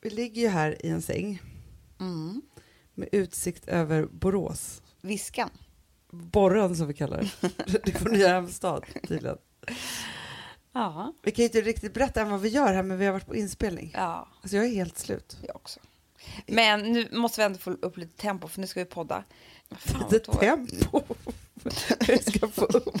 [0.00, 1.42] Vi ligger ju här i en säng
[2.00, 2.42] Mm.
[2.94, 4.82] med utsikt över Borås.
[5.00, 5.50] Viskan.
[6.10, 7.30] Borren som vi kallar det.
[7.84, 9.38] Det är vår nya hemstad tydligen.
[10.72, 11.14] Ja.
[11.22, 13.26] Vi kan ju inte riktigt berätta än vad vi gör här men vi har varit
[13.26, 13.90] på inspelning.
[13.94, 15.38] Ja, Alltså jag är helt slut.
[15.46, 15.80] jag också.
[16.46, 19.24] Men nu måste vi ändå få upp lite tempo för nu ska vi podda.
[19.70, 21.02] Fan, Lite tempo.
[22.08, 22.94] Vi ska få upp.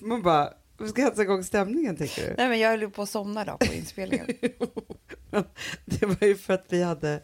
[0.00, 2.34] Man bara, vi ska hetsa igång stämningen tänker du?
[2.36, 4.26] Nej men jag höll på att somna då på inspelningen.
[5.84, 7.22] Det var ju för att vi hade...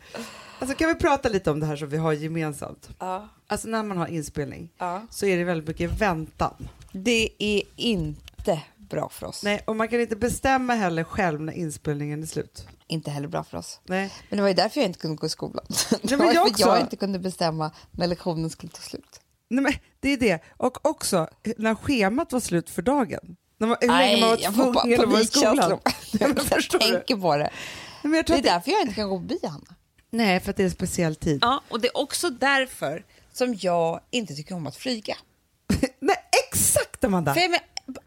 [0.59, 2.89] Alltså kan vi prata lite om det här som vi har gemensamt?
[2.99, 3.29] ja.
[3.49, 5.07] Alltså när man har inspelning ja.
[5.11, 6.69] så är det väldigt mycket väntan.
[6.93, 9.43] Det är inte bra för oss.
[9.43, 12.69] Nej, och man kan inte bestämma heller själv när inspelningen är slut.
[12.87, 13.81] Inte heller bra för oss.
[13.85, 14.13] Nej.
[14.29, 15.65] Men det var ju därför jag inte kunde gå i skolan.
[16.03, 16.81] Det men jag att jag också.
[16.81, 19.21] inte kunde bestämma när lektionen skulle ta slut.
[19.49, 20.43] Nej, men det är det.
[20.57, 23.37] Och också när schemat var slut för dagen.
[23.59, 25.71] När man, hur länge man var jag tvungen att vara i skolan.
[25.71, 26.37] Nej, Jag
[26.71, 26.79] du?
[26.79, 27.51] tänker på det.
[28.07, 29.75] Men jag Det är därför jag inte kan gå bio, Hanna.
[30.11, 31.39] Nej, för att det är en speciell tid.
[31.43, 35.17] Ja, och det är också därför som jag inte tycker om att flyga.
[36.01, 36.17] Nej,
[36.49, 37.35] exakt Amanda!
[37.35, 37.61] För menar,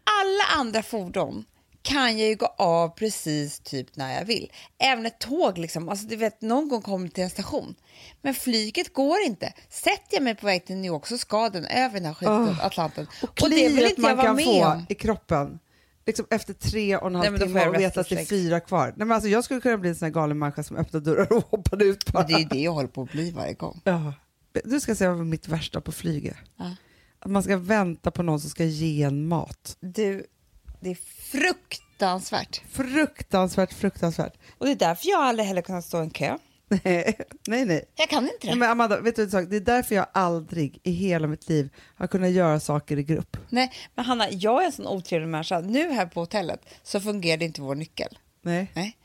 [0.04, 1.44] alla andra fordon
[1.82, 4.52] kan jag ju gå av precis typ när jag vill.
[4.78, 5.88] Även ett tåg, liksom.
[5.88, 7.74] alltså, du vet, någon gång kommer till en station.
[8.22, 9.52] Men flyget går inte.
[9.68, 12.48] Sätter jag mig på väg till New York så ska den över den här skiten,
[12.48, 13.06] Åh, Atlanten.
[13.22, 14.86] Och Och det vill inte jag vara med få om.
[14.88, 15.58] i kroppen
[16.06, 18.86] liksom efter tre och en halv timme och veta att det är fyra kvar.
[18.86, 21.32] Nej, men alltså, jag skulle kunna bli en sån här galen människa som öppnar dörrar
[21.32, 22.18] och hoppar ut bara.
[22.18, 23.80] Men det är ju det jag håller på att bli varje gång.
[23.84, 24.14] Ja.
[24.64, 26.36] Du ska säga vad mitt värsta på flyget.
[26.56, 26.76] Ja.
[27.18, 29.76] Att man ska vänta på någon som ska ge en mat.
[29.80, 30.26] Du,
[30.80, 30.98] det är
[31.30, 32.62] fruktansvärt.
[32.70, 34.32] Fruktansvärt, fruktansvärt.
[34.58, 36.38] Och det är därför jag aldrig heller kunnat stå i en kö.
[37.46, 37.84] Nej, nej.
[37.96, 38.54] Jag kan inte det.
[38.54, 39.44] Men Amanda, vet du en sak?
[39.50, 43.36] Det är därför jag aldrig i hela mitt liv har kunnat göra saker i grupp.
[43.48, 45.60] Nej, men Hanna, jag är en sån otrevlig människa.
[45.60, 48.18] Nu här på hotellet så fungerade inte vår nyckel.
[48.42, 48.72] Nej.
[48.74, 48.96] Nej.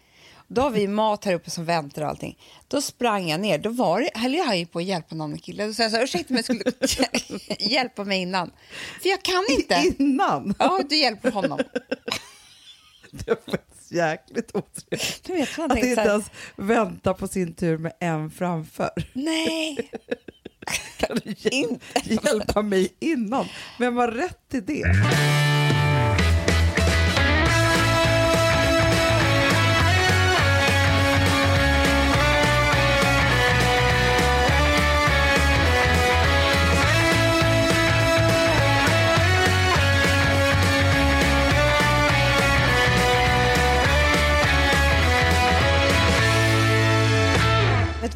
[0.48, 2.38] Då har vi mat här uppe som väntar och allting.
[2.68, 3.58] Då sprang jag ner.
[3.60, 5.68] Då var det, höll jag på att hjälpa någon kille.
[5.68, 6.64] Då sa jag så här, ursäkta mig, skulle
[7.60, 8.52] hjälpa mig innan?
[9.02, 9.94] För jag kan inte.
[10.04, 10.56] Innan!
[10.60, 11.60] Ja, du hjälper honom.
[13.26, 13.60] Det var
[13.90, 15.24] jäkligt otrevligt.
[15.24, 18.90] Du vet, man Att inte ens vänta på sin tur med en framför.
[19.14, 19.92] nej,
[20.98, 21.34] Kan du
[22.04, 23.46] hjälpa mig innan?
[23.80, 24.84] Vem har rätt till det?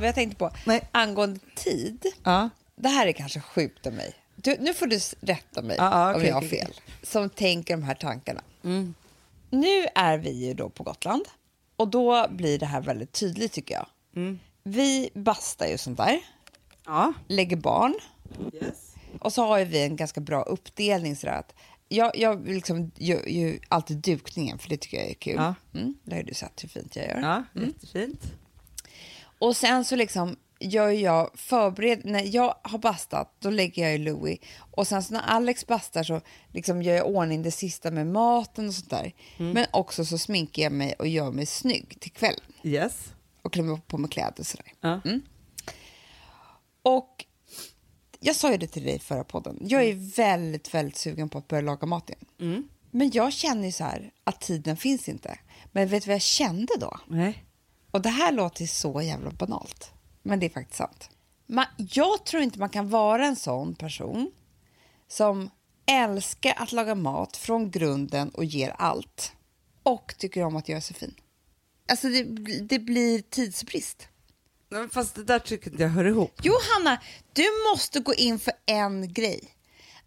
[0.10, 0.52] Jag tänkte på?
[0.66, 0.82] Nej.
[0.92, 2.06] Angående tid.
[2.24, 2.50] Ja.
[2.76, 4.14] Det här är kanske sjukt av mig.
[4.36, 6.74] Du, nu får du rätta mig Ja, ja, om jag har fel.
[7.04, 8.42] Som tänker de här tankarna.
[8.64, 8.94] Mm.
[9.50, 11.26] Nu är vi ju då på Gotland
[11.76, 13.86] och då blir det här väldigt tydligt tycker jag.
[14.16, 14.40] Mm.
[14.64, 16.20] Vi bastar ju sånt där,
[16.86, 17.14] Ja.
[17.28, 17.96] lägger barn
[18.54, 18.94] Yes.
[19.20, 21.54] och så har ju vi en ganska bra uppdelning sådär att
[21.90, 25.36] jag, jag liksom gör ju alltid dukningen för det tycker jag är kul.
[25.38, 25.56] Ja.
[25.74, 27.20] Mm, det har du sett hur fint jag gör.
[27.22, 28.22] Ja, jättefint.
[29.40, 33.98] Och sen så liksom gör jag förbered när jag har bastat då lägger jag i
[33.98, 34.40] Louis
[34.72, 36.22] och sen så när Alex bastar så
[36.54, 39.14] liksom gör jag ordning det sista med maten och sånt där.
[39.38, 43.14] Men också så sminkar jag mig och gör mig snygg till kvällen Yes.
[43.42, 44.74] och klämmer på mig kläder och sådär.
[44.82, 45.02] Ja.
[46.82, 47.26] Och
[48.20, 49.58] jag sa ju det till dig i förra podden.
[49.62, 52.68] Jag är väldigt, väldigt sugen på att börja laga mat igen.
[52.92, 55.40] Men jag känner ju så här att tiden finns inte.
[55.72, 57.00] Men vet du vad jag kände då?
[57.08, 57.46] Nej.
[57.92, 59.92] Och det här låter så jävla banalt,
[60.24, 61.10] men det är faktiskt sant.
[61.48, 64.32] Man, jag tror inte man kan vara en sån person
[65.08, 65.50] som
[65.86, 69.34] älskar att laga mat från grunden och ger allt
[69.84, 71.16] och tycker om att göra sig fin.
[71.90, 72.24] Alltså det,
[72.62, 74.08] det blir tidsbrist.
[74.70, 76.40] Men Fast det där tycker inte jag hör ihop.
[76.44, 77.02] Jo, Hanna,
[77.34, 79.56] du måste gå in för en grej.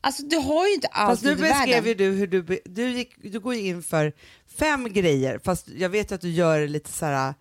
[0.00, 1.84] Alltså, du har ju inte Fast allt nu i beskrev världen.
[1.84, 4.12] ju du hur du, du, gick, du går ju in för
[4.58, 7.34] fem grejer, fast jag vet ju att du gör det lite så här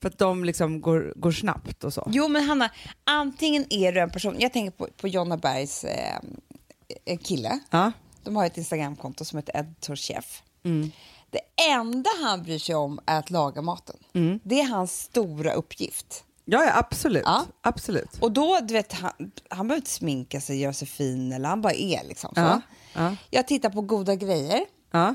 [0.00, 2.08] för att de liksom går, går snabbt och så.
[2.12, 2.70] Jo, men Hanna,
[3.04, 4.36] antingen är du en person...
[4.38, 7.58] Jag tänker på, på Jonna Bergs eh, kille.
[7.70, 7.92] Ja.
[8.24, 10.42] De har ett Instagramkonto som heter Editorchef.
[10.64, 10.90] Mm.
[11.30, 11.40] Det
[11.70, 13.96] enda han bryr sig om är att laga maten.
[14.12, 14.40] Mm.
[14.42, 16.24] Det är hans stora uppgift.
[16.44, 17.22] Ja, ja absolut.
[17.24, 17.44] Ja.
[17.60, 18.18] absolut.
[18.20, 19.12] Och då, du vet, han,
[19.50, 22.40] han behöver inte sminka sig, göra sig fin eller han bara är liksom så.
[22.40, 22.60] Ja,
[22.94, 23.16] ja.
[23.30, 24.64] Jag tittar på Goda grejer.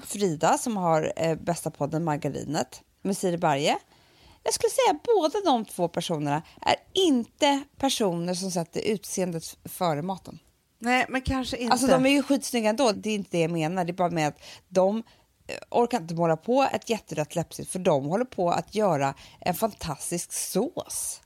[0.06, 3.78] Frida som har eh, bästa podden Margarinet med Siri Barje.
[4.44, 10.02] Jag skulle säga att båda de två personerna är inte personer som sätter utseendet före
[10.02, 10.40] maten.
[10.80, 11.72] Nej, men kanske inte.
[11.72, 13.86] Alltså de är ju skitsnygga ändå, det är inte det jag menar.
[13.86, 15.04] Det är bara med att de
[15.70, 20.34] orkar inte måla på ett jätterött läppstift för de håller på att göra en fantastisk
[20.34, 21.22] sås.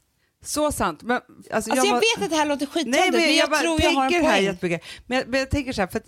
[0.46, 1.02] Så sant.
[1.04, 1.16] Men,
[1.52, 3.82] alltså, Alltså jag, var- vet att det här låter skittöntigt men men jag, bara tror
[3.82, 4.46] jag har en tänker här poäng.
[4.46, 4.82] jättemycket.
[5.06, 6.08] Men, jag- men jag tänker så här, för att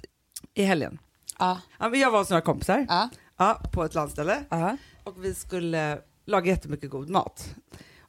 [0.54, 1.00] i helgen,
[1.40, 1.62] Ja.
[1.80, 3.10] ja, men jag var hos några kompisar Ja.
[3.38, 4.78] ja, på ett landställe Ja.
[5.04, 7.56] och vi skulle laga jättemycket god mat.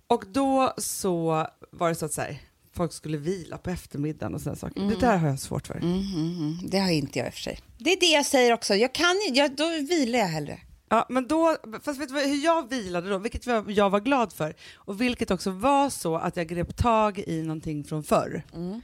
[0.07, 2.41] Och då så var det så att så här,
[2.73, 4.81] folk skulle vila på eftermiddagen och sådana saker.
[4.81, 5.75] Det där har jag svårt för.
[5.75, 6.57] Mm, mm, mm.
[6.63, 7.59] Det har inte jag i och för sig.
[7.79, 8.75] Det är det jag säger också.
[8.75, 10.61] Jag kan jag, då vilar jag hellre.
[10.89, 14.55] Ja, men då, fast vet du hur jag vilade då, vilket jag, var glad för
[14.75, 18.43] och vilket också var så att jag grep tag i någonting från förr.
[18.55, 18.81] Mm.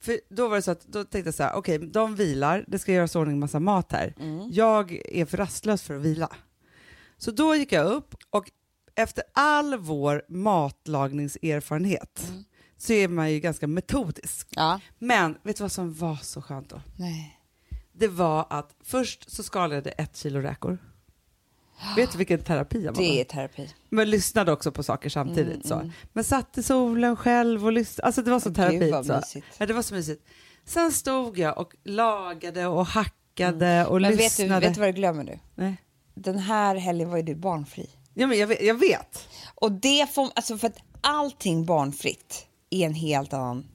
[0.00, 2.78] För då var det så att, då tänkte jag så här, okej, de vilar, det
[2.78, 4.14] ska göras ordning massa mat här.
[4.20, 4.50] Mm.
[4.52, 6.28] Jag är för rastlös för att vila.
[7.18, 8.50] Så då gick jag upp och
[8.94, 12.44] efter all vår matlagningserfarenhet Mm.
[12.78, 14.48] så är man ju ganska metodisk.
[14.50, 14.80] Ja.
[14.98, 16.80] Men vet du vad som var så skönt då?
[16.96, 17.38] Nej.
[17.92, 20.78] Det var att först så skalade jag ett kilo räkor.
[21.96, 23.02] Vet du vilken terapi jag var?
[23.02, 23.70] Det är terapi.
[23.88, 25.54] Men lyssnade också på saker samtidigt.
[25.54, 25.74] Mm, så.
[25.74, 25.92] mm.
[26.12, 28.06] Men satt i solen själv och lyssnade.
[28.06, 28.90] Alltså det var så Åh, terapi.
[29.04, 29.14] Så.
[29.16, 29.46] mysigt.
[29.58, 30.26] Ja, det var så mysigt.
[30.64, 34.02] Sen stod jag och lagade och hackade och Mm.
[34.02, 34.66] Men vet du, lyssnade.
[34.66, 35.38] vet du vad du glömmer nu?
[35.54, 35.76] Nej.
[36.14, 37.90] Den här helgen var ju du barnfri.
[38.14, 39.28] Ja, men jag, vet, jag vet.
[39.54, 43.66] Och det får, alltså för att allting barnfritt är en helt annan,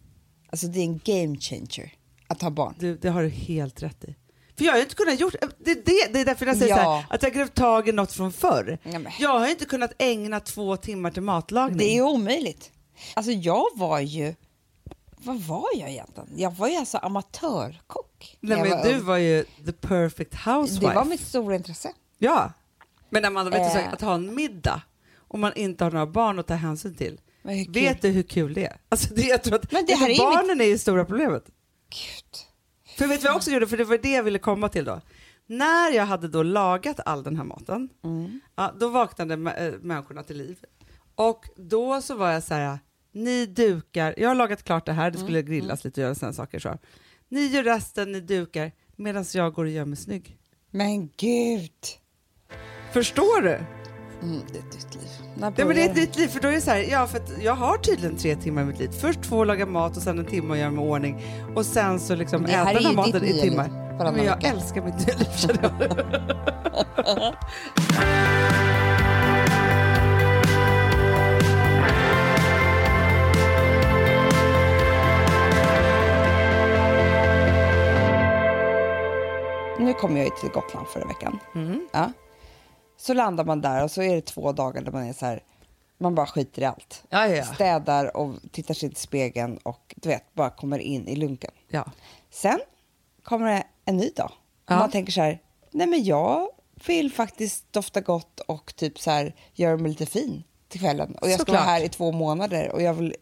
[0.51, 1.93] alltså det är en game changer
[2.27, 2.75] att ha barn.
[2.79, 4.15] Du, det har du helt rätt i.
[4.57, 6.83] För jag har inte kunnat gjort, det, det, det är därför jag säger Ja.
[6.83, 8.79] så här, att jag grep tag i något från förr.
[8.83, 11.77] Ja, Jag har inte kunnat ägna två timmar till matlagning.
[11.77, 12.71] Det är omöjligt.
[13.13, 14.35] Alltså jag var ju,
[15.17, 16.29] vad var jag egentligen?
[16.35, 18.37] Jag var ju alltså amatörkock.
[18.39, 19.05] Nej, men var du ung.
[19.05, 20.87] var ju the perfect housewife.
[20.87, 21.91] Det var mitt stora intresse.
[22.17, 22.51] Ja.
[23.09, 23.93] Men Amanda, vet du, Eh.
[23.93, 24.81] att ha en middag
[25.27, 27.21] om man inte har några barn att ta hänsyn till.
[27.69, 28.77] Vet du hur kul det är?
[28.89, 31.43] Alltså det, jag tror att, Men det här är barnen är ju stora problemet.
[31.89, 32.37] Gud.
[32.97, 33.67] För vet du vad jag också gjorde?
[33.67, 35.01] För det var det jag ville komma till då.
[35.45, 38.39] När jag hade då lagat all den här maten, Mm.
[38.55, 40.57] ja, då vaknade äh, människorna till liv.
[41.15, 42.79] Och då så var jag så här,
[43.11, 46.15] ni dukar, jag har lagat klart det här, det skulle Mm, grillas lite och göra
[46.15, 46.59] sådana saker.
[46.59, 46.77] Så.
[47.29, 50.37] Ni gör resten, ni dukar, medan jag går och gör mig snygg.
[50.71, 51.71] Men gud.
[52.97, 53.49] Förstår du?
[53.49, 55.09] Mm, det är ett nytt liv.
[55.35, 57.07] När Ja, men det är ett nytt liv, för då är det så här, ja
[57.07, 58.89] för jag har tydligen tre timmar i mitt liv.
[59.01, 61.23] Först två laga mat och sen en timme att göra mig ordning
[61.55, 63.69] och sen så liksom äta den här maten i timmar.
[63.69, 65.73] varannan Men jag älskar mitt nya liv känner jag.
[79.79, 81.39] Nu kom jag ju till Gotland förra veckan.
[81.55, 81.87] Mm.
[81.91, 82.11] Ja.
[82.97, 85.43] Så landar man där och så är det två dagar där man är så här,
[85.97, 87.03] man bara skiter i allt.
[87.09, 87.43] Ja, ja, ja.
[87.43, 91.51] Städar och tittar sig i spegeln och du vet, bara kommer in i lunken.
[92.29, 92.59] Sen
[93.23, 94.31] kommer det en ny dag.
[94.69, 95.41] Man tänker så här,
[95.71, 96.47] nej men jag
[96.87, 101.15] vill faktiskt dofta gott och typ så här göra mig lite fin till kvällen.
[101.15, 103.15] Och jag ska vara här i två månader och jag vill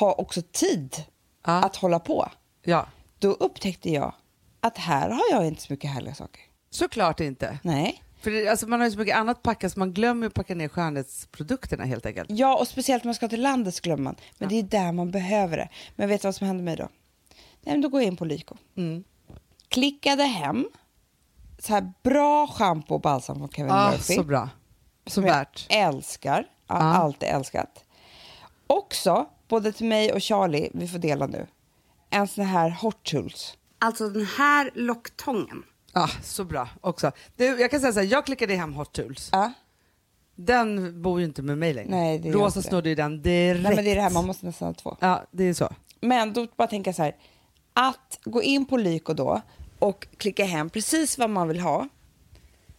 [0.00, 1.04] ha också tid
[1.42, 2.28] att hålla på.
[2.62, 2.86] ja.
[3.18, 4.14] Då upptäckte jag
[4.60, 6.42] att här har jag inte så mycket härliga saker.
[6.70, 7.58] Såklart inte.
[7.62, 8.02] Nej.
[8.20, 10.54] För det, alltså, man har ju så mycket annat packat så man glömmer att packa
[10.54, 12.30] ner skönhetsprodukterna helt enkelt.
[12.30, 14.16] Ja, och speciellt när man ska till landet så glömmer man.
[14.38, 15.68] Men det är där man behöver det.
[15.96, 16.88] Men vet du vad som hände mig då?
[17.62, 18.56] Nej, men då går jag in på Lyko.
[18.76, 19.04] Mm.
[19.68, 20.68] Klickade hem
[21.58, 24.14] så här bra schampo och balsam från Kevin Ah, Murphy.
[24.14, 24.48] så bra.
[25.06, 25.66] Så som jag värt.
[25.70, 26.46] älskar.
[26.68, 26.94] Jag har Ja.
[26.94, 27.84] alltid älskat.
[28.66, 31.46] Också, både till mig och Charlie, vi får dela nu,
[32.10, 33.56] en sån här Hot Tools.
[33.78, 35.62] Alltså den här locktången.
[35.92, 37.12] Ja, så bra också.
[37.36, 39.28] Du, jag kan säga så här, jag klickade hem Hot Tools.
[39.32, 39.52] Ja.
[40.34, 41.90] Den bor ju inte med mig längre.
[41.90, 43.62] Nej, det gör Rosa inte snodde ju den direkt.
[43.62, 44.96] Nej, men det är det här, man måste nästan ha två.
[45.00, 45.68] Ja, det är så.
[46.00, 47.16] Men då bara tänka så här,
[47.72, 49.40] att gå in på Lyko då
[49.78, 51.88] och klicka hem precis vad man vill ha.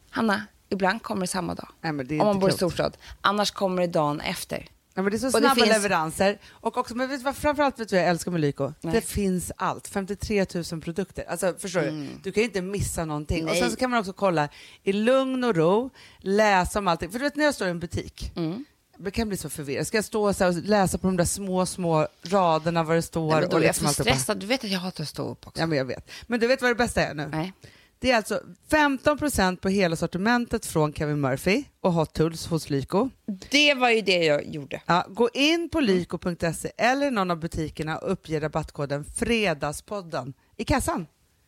[0.10, 1.68] Hanna, ibland kommer det samma dag.
[1.82, 2.74] Nej, men det är om man inte bor i klokt.
[2.74, 2.98] storstad.
[3.22, 4.68] Annars kommer det dagen efter.
[4.94, 6.40] Ja, men det är så det snabba finns- leveranser.
[6.52, 8.74] Och också, men vet du vad, framförallt vet du jag älskar med Lyko?
[8.82, 8.94] Nej.
[8.94, 9.88] Det finns allt.
[9.88, 11.24] 53 000 produkter.
[11.30, 12.08] Alltså, förstår du?
[12.24, 13.36] Du kan inte missa någonting.
[13.38, 13.52] Och Mm.
[13.54, 13.62] Nej.
[13.62, 14.50] sen så kan man också kolla
[14.84, 17.12] i lugn och ro, läsa om allting.
[17.12, 18.66] För du vet när jag står i en butik, Mm.
[18.98, 19.88] det kan bli så förvirrad.
[19.88, 23.32] Ska jag stå så och läsa på de där små, små raderna vad det står?
[23.32, 24.38] Nej, men då och är jag liksom för det bara- stressad.
[24.40, 25.60] Du vet att jag hatar att stå upp också.
[25.62, 26.12] Ja, men jag vet.
[26.28, 27.28] Men du vet vad det bästa är nu?
[27.32, 27.54] Nej.
[28.01, 33.10] Det är alltså 15% på hela sortimentet från Kevin Murphy och Hot Tools hos Lyko.
[33.50, 34.81] Det var ju det jag gjorde.
[34.86, 41.08] Ja, gå in på lyko.se eller någon av butikerna och uppge rabattkoden Fredagspodden i kassan.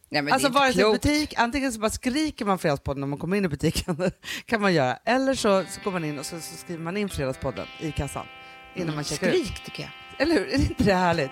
[0.10, 3.38] Nej, men alltså vare sig butik, antingen så bara skriker man Fredagspodden när man kommer
[3.38, 4.12] in i butiken,
[4.45, 4.95] kan man göra.
[5.05, 8.25] Eller så, så går man in och så, så skriver man in Fredagspodden i kassan
[8.75, 9.33] innan man checkar ut.
[9.33, 9.91] Mm, Skrik tycker jag.
[10.17, 10.48] Eller hur?
[10.53, 11.31] Är det inte det härligt?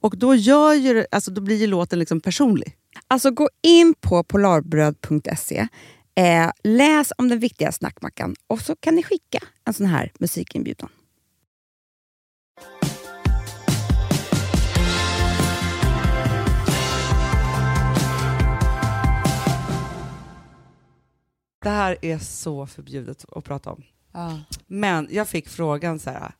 [0.00, 2.76] Och då, gör ju, alltså, då blir ju låten liksom personlig.
[3.08, 5.68] Alltså gå in på polarbröd.se,
[6.14, 10.88] eh, läs om den viktiga snackmackan och så kan ni skicka en sån här musikinbjudan.
[21.62, 23.82] Det här är så förbjudet att prata om.
[24.12, 24.40] Ja.
[24.66, 26.32] Men jag fick frågan så här.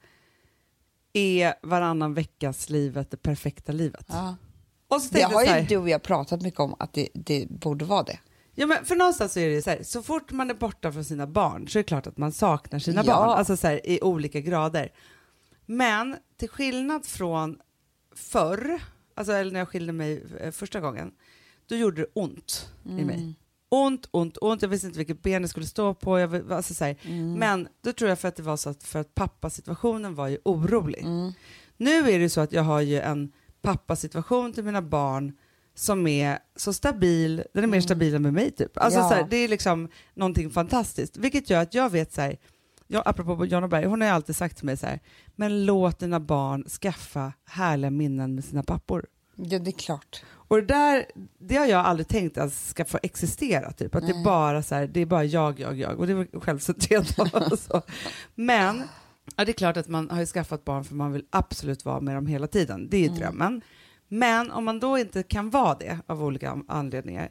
[1.17, 4.05] Är varannan veckas livet det perfekta livet?
[4.09, 4.37] Ja.
[4.89, 7.85] Och så Det har ju du och jag pratat mycket om att det, det borde
[7.85, 8.19] vara det.
[8.55, 11.05] ja, men för någonstans så är det så här, så fort man är borta från
[11.05, 13.17] sina barn så är det klart att man saknar sina Ja.
[13.17, 14.93] barn, alltså så här, i olika grader.
[15.67, 17.59] Men till skillnad från
[18.17, 18.81] förr,
[19.15, 21.13] alltså eller när jag skilde mig eh, första gången,
[21.69, 23.07] då gjorde det ont i Mm.
[23.07, 23.35] mig.
[23.69, 24.63] Ont, ont, ont.
[24.63, 26.19] Jag visste inte vilket ben jag skulle stå på.
[26.19, 26.85] Jag, alltså, så.
[26.85, 27.33] Mm.
[27.33, 30.39] Men då tror jag för att det var så att, för att pappasituationen var ju
[30.45, 31.03] orolig.
[31.03, 31.33] Mm.
[31.77, 33.33] Nu är det så att jag har ju en
[33.63, 35.33] pappasituation till mina barn
[35.75, 38.79] som är så stabil, den är mer stabil än med mig typ.
[38.79, 39.13] Alltså, Mm.
[39.13, 39.19] Ja.
[39.19, 41.17] så det är liksom någonting fantastiskt.
[41.17, 42.37] Vilket gör att jag vet så här,
[42.87, 45.01] jag, apropå Jonna Berg, hon har ju alltid sagt till mig så här,
[45.37, 49.07] men låt dina barn skaffa härliga minnen med sina pappor.
[49.37, 50.23] Ja, det är klart.
[50.49, 51.07] Och det där,
[51.39, 53.95] det har jag aldrig tänkt att ska få existera, typ.
[53.95, 55.99] att det är bara så här, det är bara jag, jag, jag.
[56.01, 57.19] Och det var självcentrerat.
[57.53, 57.83] och så.
[58.35, 58.83] Men
[59.37, 62.01] ja, det är klart att man har ju skaffat barn för man vill absolut vara
[62.01, 62.89] med dem hela tiden.
[62.91, 63.63] Det är ju drömmen.
[64.09, 67.29] Men om man då inte kan vara det av olika an- anledningar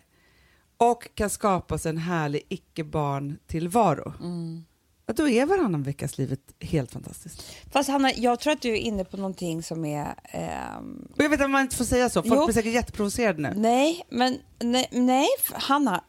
[0.77, 4.13] och kan skapa sig en härlig icke-barn-tillvaro,
[5.13, 7.43] då är varannan veckas livet helt fantastiskt.
[7.71, 10.15] Fast Hanna, jag tror att du är inne på någonting som är...
[10.24, 12.45] ehm, jag vet att man inte får säga så, folk Jo.
[12.45, 13.53] blir säkert jätteprovocerade nu.
[13.55, 16.03] nej, men nej, nej, Hanna,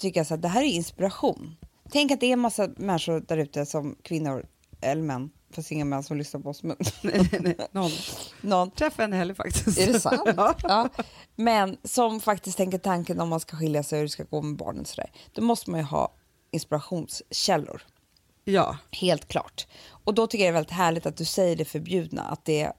[0.00, 1.56] tycker jag så att det här är inspiration.
[1.90, 4.46] Tänk att det är en massa människor där ute som kvinnor,
[4.80, 7.90] eller män, fast inga män som lyssnar på oss, men Nej, nej, nej, någon.
[8.40, 8.70] någon.
[8.70, 9.78] Träffade en helg faktiskt.
[9.78, 10.20] Är det sant?
[10.36, 10.54] ja.
[10.62, 10.88] ja.
[11.36, 14.42] Men som faktiskt tänker tanken om man ska skilja sig och hur det ska gå
[14.42, 15.10] med barnen sådär.
[15.32, 16.14] Då måste man ju ha
[16.50, 17.82] inspirationskällor.
[18.44, 18.76] Ja.
[18.90, 19.66] Helt klart.
[19.88, 22.62] Och då tycker jag det är väldigt härligt att du säger det förbjudna, att det
[22.62, 22.72] eh,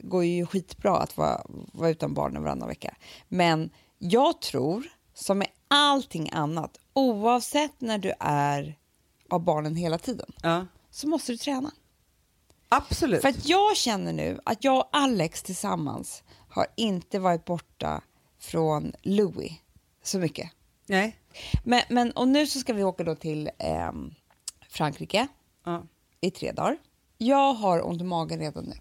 [0.00, 1.42] går ju skitbra att vara,
[1.72, 2.94] vara utan barnen varannan vecka.
[3.28, 8.78] Men jag tror, som med allting annat, oavsett när du är
[9.30, 10.66] av barnen hela tiden, ja.
[10.90, 11.70] så måste du träna.
[12.68, 13.22] Absolut.
[13.22, 18.02] För att jag känner nu att jag och Alex tillsammans har inte varit borta
[18.38, 19.52] från Louis
[20.02, 20.50] så mycket.
[20.86, 21.16] Nej.
[21.64, 24.14] Men, men, och nu så ska vi åka då till ehm,
[24.68, 25.28] Frankrike
[25.64, 25.82] Ja.
[26.20, 26.76] i tre dagar.
[27.18, 28.74] Jag har ont i magen redan nu.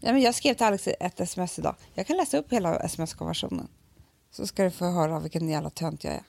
[0.00, 1.74] Nej, men jag skrev till Alex ett sms idag.
[1.94, 3.68] Jag kan läsa upp hela sms-konversationen.
[4.30, 6.22] Så ska du få höra vilken jävla tönt jag är.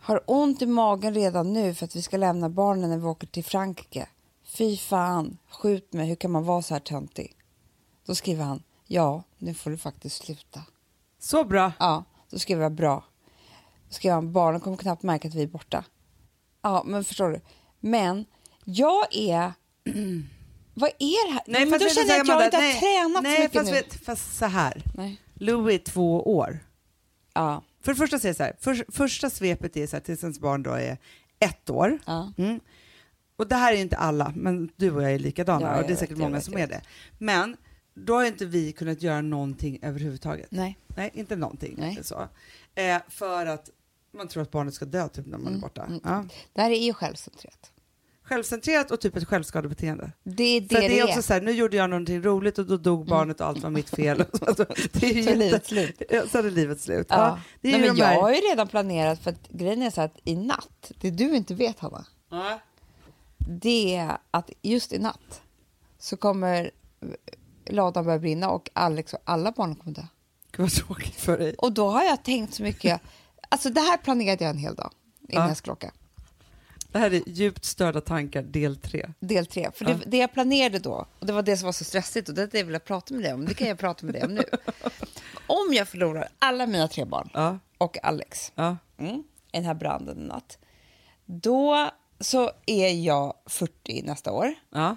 [0.00, 3.26] Har ont i magen redan nu för att vi ska lämna barnen när vi åker
[3.26, 4.08] till Frankrike.
[4.44, 7.36] Fy fan, skjut mig, hur kan man vara så här töntig?
[8.06, 10.62] Då skriver han, ja, nu får du faktiskt sluta.
[11.18, 11.72] Så bra.
[11.78, 13.04] Ja, då skrev jag bra.
[13.88, 15.84] Då skrev han, barnen kommer knappt märka att vi är borta.
[16.62, 17.40] Ja, men förstår du?
[17.80, 18.24] Men
[18.64, 19.52] jag är...
[20.74, 21.42] Vad är det här?
[21.46, 23.58] Nej, men då vet känner jag att jag inte har nej, tränat nej, så mycket
[23.60, 23.76] fast, nu.
[23.76, 24.82] Vet, fast så här.
[24.94, 25.22] Nej.
[25.34, 26.58] Louis är två år.
[27.34, 30.40] Ja, För det första säger så här, för, första svepet är så här, tills ens
[30.40, 30.98] barn då är
[31.38, 31.98] ett år.
[32.06, 32.32] ja.
[32.38, 32.60] Mm.
[33.36, 35.82] Och det här är inte alla, men du och jag är likadana Ja, och jag
[35.84, 36.80] det är vet, säkert jag många vet, som är det.
[37.18, 37.56] Men
[37.94, 40.46] då har inte vi kunnat göra någonting överhuvudtaget.
[40.50, 40.78] Nej.
[40.86, 41.74] Nej, inte någonting.
[41.78, 41.98] Nej.
[42.02, 42.28] Så.
[42.74, 43.70] Eh, för att
[44.10, 45.84] man tror att barnet ska dö typ när man är borta.
[45.84, 46.00] mm.
[46.04, 46.24] Ja.
[46.52, 47.70] Det här är ju självcentrerat.
[48.22, 50.12] Självcentrerat och typ ett självskadebeteende.
[50.24, 52.66] Det är det För det är också så här, nu gjorde jag någonting roligt och
[52.66, 54.24] då dog barnet och allt var mitt fel.
[54.46, 56.02] Alltså, det är ju Så är livet slut.
[56.10, 57.06] Ja, så är det livet slut.
[57.10, 57.16] Ja.
[57.16, 59.82] Ja, det är Nej, men de här- jag har ju redan planerat, för att grejen
[59.82, 62.60] är så att i natt, det du inte vet Hanna, Ja.
[63.38, 65.40] det är att just i natt
[65.98, 66.70] så kommer
[67.66, 70.02] ladan börja brinna och Alex och alla barn kommer dö.
[70.52, 71.54] Gud vad tråkigt för dig.
[71.58, 73.00] Och då har jag tänkt så mycket,
[73.48, 74.90] alltså det här planerade jag en hel dag
[75.28, 75.48] innan Ja.
[75.50, 75.92] jag skulle åka.
[76.92, 79.06] Det här är djupt störda tankar del tre.
[79.20, 79.70] Del tre.
[79.74, 82.34] För det, det jag planerade då, och det var det som var så stressigt och
[82.34, 84.24] det är det jag ville prata med dig om, det kan jag prata med dig
[84.24, 84.44] om nu.
[85.46, 87.58] Om jag förlorar alla mina tre barn Ja.
[87.78, 88.76] och Alex Ja.
[88.98, 89.22] mm, i
[89.56, 90.58] den här branden i natt,
[91.26, 94.54] då så är jag 40 nästa år.
[94.70, 94.96] Ja.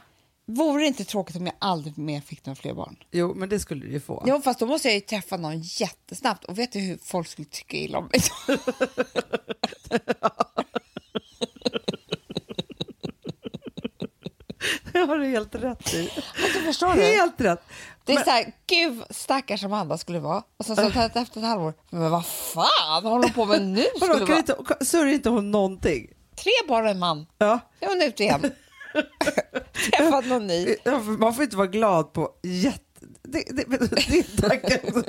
[0.55, 2.95] Vore det inte tråkigt om jag aldrig mer fick några fler barn?
[3.11, 4.23] Jo, men det skulle du ju få.
[4.27, 6.45] Jo, fast då måste jag ju träffa någon jättesnabbt.
[6.45, 8.21] Och vet du hur folk skulle tycka illa om mig?
[14.93, 16.09] Det har du helt rätt i.
[16.43, 17.01] Alltså, förstår du?
[17.01, 17.63] Helt rätt.
[18.05, 20.43] Det är Men- så här, gud stackars Amanda skulle vara.
[20.57, 23.85] Och sen så efter ett halvår, men vad fan håller hon på med nu?
[23.99, 24.37] Vadå, kan vara?
[24.37, 26.07] inte, sörjer inte hon någonting?
[26.35, 27.25] Tre barn och en man.
[27.37, 27.59] Ja.
[27.79, 28.41] Nu är hon ute igen.
[29.97, 30.75] Träffat någon ny.
[31.19, 32.79] Man får inte vara glad på jätte...
[33.23, 35.03] Det, det, det, är tanken.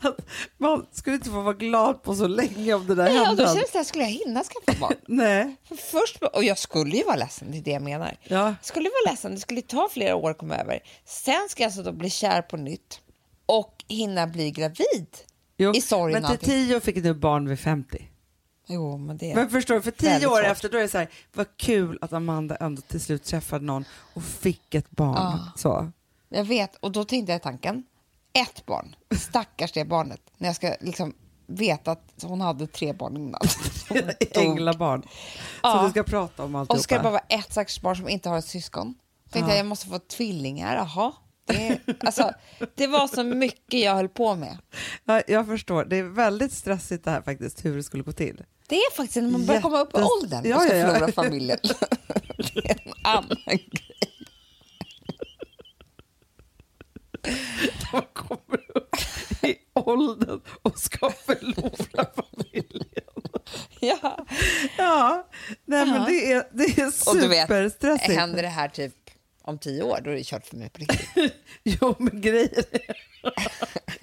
[0.00, 0.16] Att
[0.58, 3.42] Man skulle inte få vara glad på så länge om det där Ja, då hände.
[3.44, 4.94] känns det här, skulle jag hinna skaffa barn?
[5.06, 5.56] Nej.
[5.68, 8.16] För först, och jag skulle ju vara ledsen, det är det jag menar.
[8.22, 8.36] Ja.
[8.46, 10.78] Jag skulle vara ledsen, det skulle ta flera år att komma över.
[11.04, 13.00] Sen ska jag alltså då bli kär på nytt
[13.46, 15.06] och hinna bli gravid.
[15.56, 18.09] Jo, I sorgen men till tio fick du barn vid 50.
[18.72, 19.34] Jo, men det...
[19.34, 20.50] Men förstår du, för tio år svårt.
[20.52, 23.84] efter då är det så här, vad kul att Amanda ändå till slut träffade någon
[24.14, 25.16] och fick ett barn.
[25.16, 25.52] Ja.
[25.56, 25.90] Så.
[26.28, 27.84] Jag vet, och då tänkte jag tanken,
[28.32, 31.14] ett barn, stackars det barnet, när jag ska liksom
[31.46, 33.40] veta att hon hade tre barn innan.
[34.34, 35.02] Änglabarn.
[35.02, 35.08] Så
[35.62, 35.82] Ja.
[35.84, 36.78] du ska prata om Och alltihopa.
[36.78, 38.94] så ska det bara vara ett stackars barn som inte har ett syskon,
[39.30, 41.12] Tänkte jag, jag måste få tvillingar, jaha.
[41.44, 42.30] Det, alltså,
[42.74, 44.58] det var så mycket jag höll på med.
[45.04, 45.84] Ja, jag förstår.
[45.84, 48.44] Det är väldigt stressigt det här faktiskt, hur det skulle gå till.
[48.70, 50.92] Det är faktiskt när man börjar komma upp i åldern Ja, och ska ja, ja.
[50.92, 51.58] förlora familjen.
[52.36, 53.66] det är en annan grej.
[57.92, 58.96] Man kommer upp
[59.44, 63.04] i åldern och ska förlora familjen.
[63.80, 64.26] Ja.
[64.78, 65.28] Ja,
[65.64, 68.12] nej, men det är, det är Och du vet, superstressigt.
[68.12, 68.94] händer det här typ
[69.42, 71.34] om tio år, då är det kört för mig på riktigt.
[71.64, 73.10] Jo, men grejen är...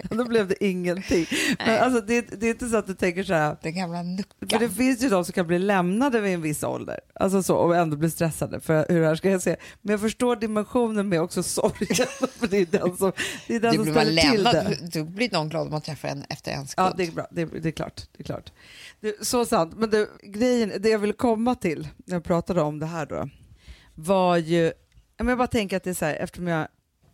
[0.16, 1.26] Då blev det ingenting.
[1.66, 3.56] Men alltså, det, är- det är inte så att du tänker så här...
[3.62, 4.60] Den gamla För nuckan.
[4.60, 7.76] det finns ju de som kan bli lämnade vid en viss ålder alltså så, och
[7.76, 9.56] ändå bli stressade för hur det här ska jag se.
[9.82, 12.06] Men jag förstår dimensionen med också sorgen.
[12.38, 13.12] För det är den som,
[13.46, 14.76] det är den Du som ställer till det.
[15.00, 16.88] då blir någon glad om man träffar en efter en sekund.
[16.88, 17.26] Ja, det är bra.
[17.30, 18.02] Det är, det är klart.
[18.16, 18.52] Det är klart.
[19.00, 19.72] Det, så sant.
[19.76, 23.28] Men det, grejen, det jag ville komma till när jag pratade om det här då,
[23.94, 24.72] var ju...
[25.24, 26.68] men Jag bara tänker att det är så här, eftersom jag...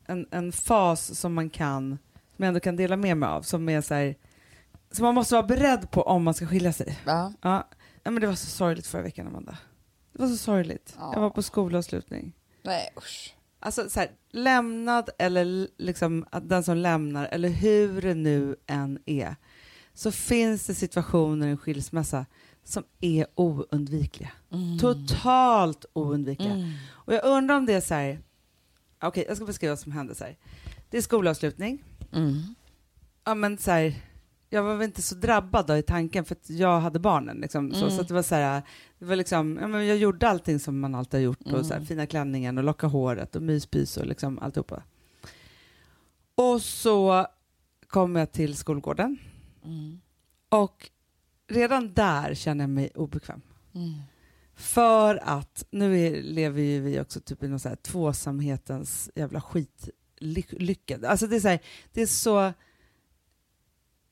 [0.06, 1.98] En, en fas som man kan,
[2.36, 4.14] som jag ändå kan dela med mig av, som är så här,
[4.90, 7.00] som man måste vara beredd på om man ska skilja sig.
[7.04, 7.32] Ja.
[7.42, 7.64] Ja,
[8.02, 9.58] men det var så sorgligt förra veckan, Amanda.
[10.12, 10.96] Det var så sorgligt.
[10.98, 11.10] Ja.
[11.14, 12.32] Jag var på skolavslutning.
[12.62, 13.34] Nej, usch.
[13.60, 19.36] Alltså så här, lämnad eller liksom den som lämnar, eller hur det nu än är,
[19.94, 22.26] så finns det situationer i en skilsmässa
[22.64, 24.30] som är oundvikliga.
[24.80, 26.52] Totalt oundvikliga.
[26.52, 26.70] Mm.
[26.90, 28.20] Och jag undrar om det är så här,
[29.02, 30.36] okej jag ska beskriva vad som hände så här.
[30.90, 32.42] Det är skolavslutning, Mm.
[33.24, 33.94] ja men så här,
[34.50, 37.36] jag var väl inte så drabbad då i tanken för att jag hade barnen.
[37.36, 37.90] Liksom, så, Mm.
[37.90, 38.62] så att det var så här,
[38.98, 41.40] det var liksom, ja, men jag gjorde allting som man alltid har gjort.
[41.52, 41.86] Och så här, Mm.
[41.86, 44.82] fina klänningen och locka håret och myspys och liksom alltihopa.
[46.34, 47.26] Och så
[47.86, 49.18] kom jag till skolgården
[49.64, 50.00] Mm.
[50.48, 50.90] och
[51.48, 53.40] redan där känner jag mig obekväm.
[53.74, 53.92] Mm.
[54.56, 59.40] För att nu är, lever ju vi också typ i någon så här tvåsamhetens jävla
[59.40, 60.98] skitlycka.
[61.08, 61.58] Alltså det är så, här,
[61.92, 62.52] det är så...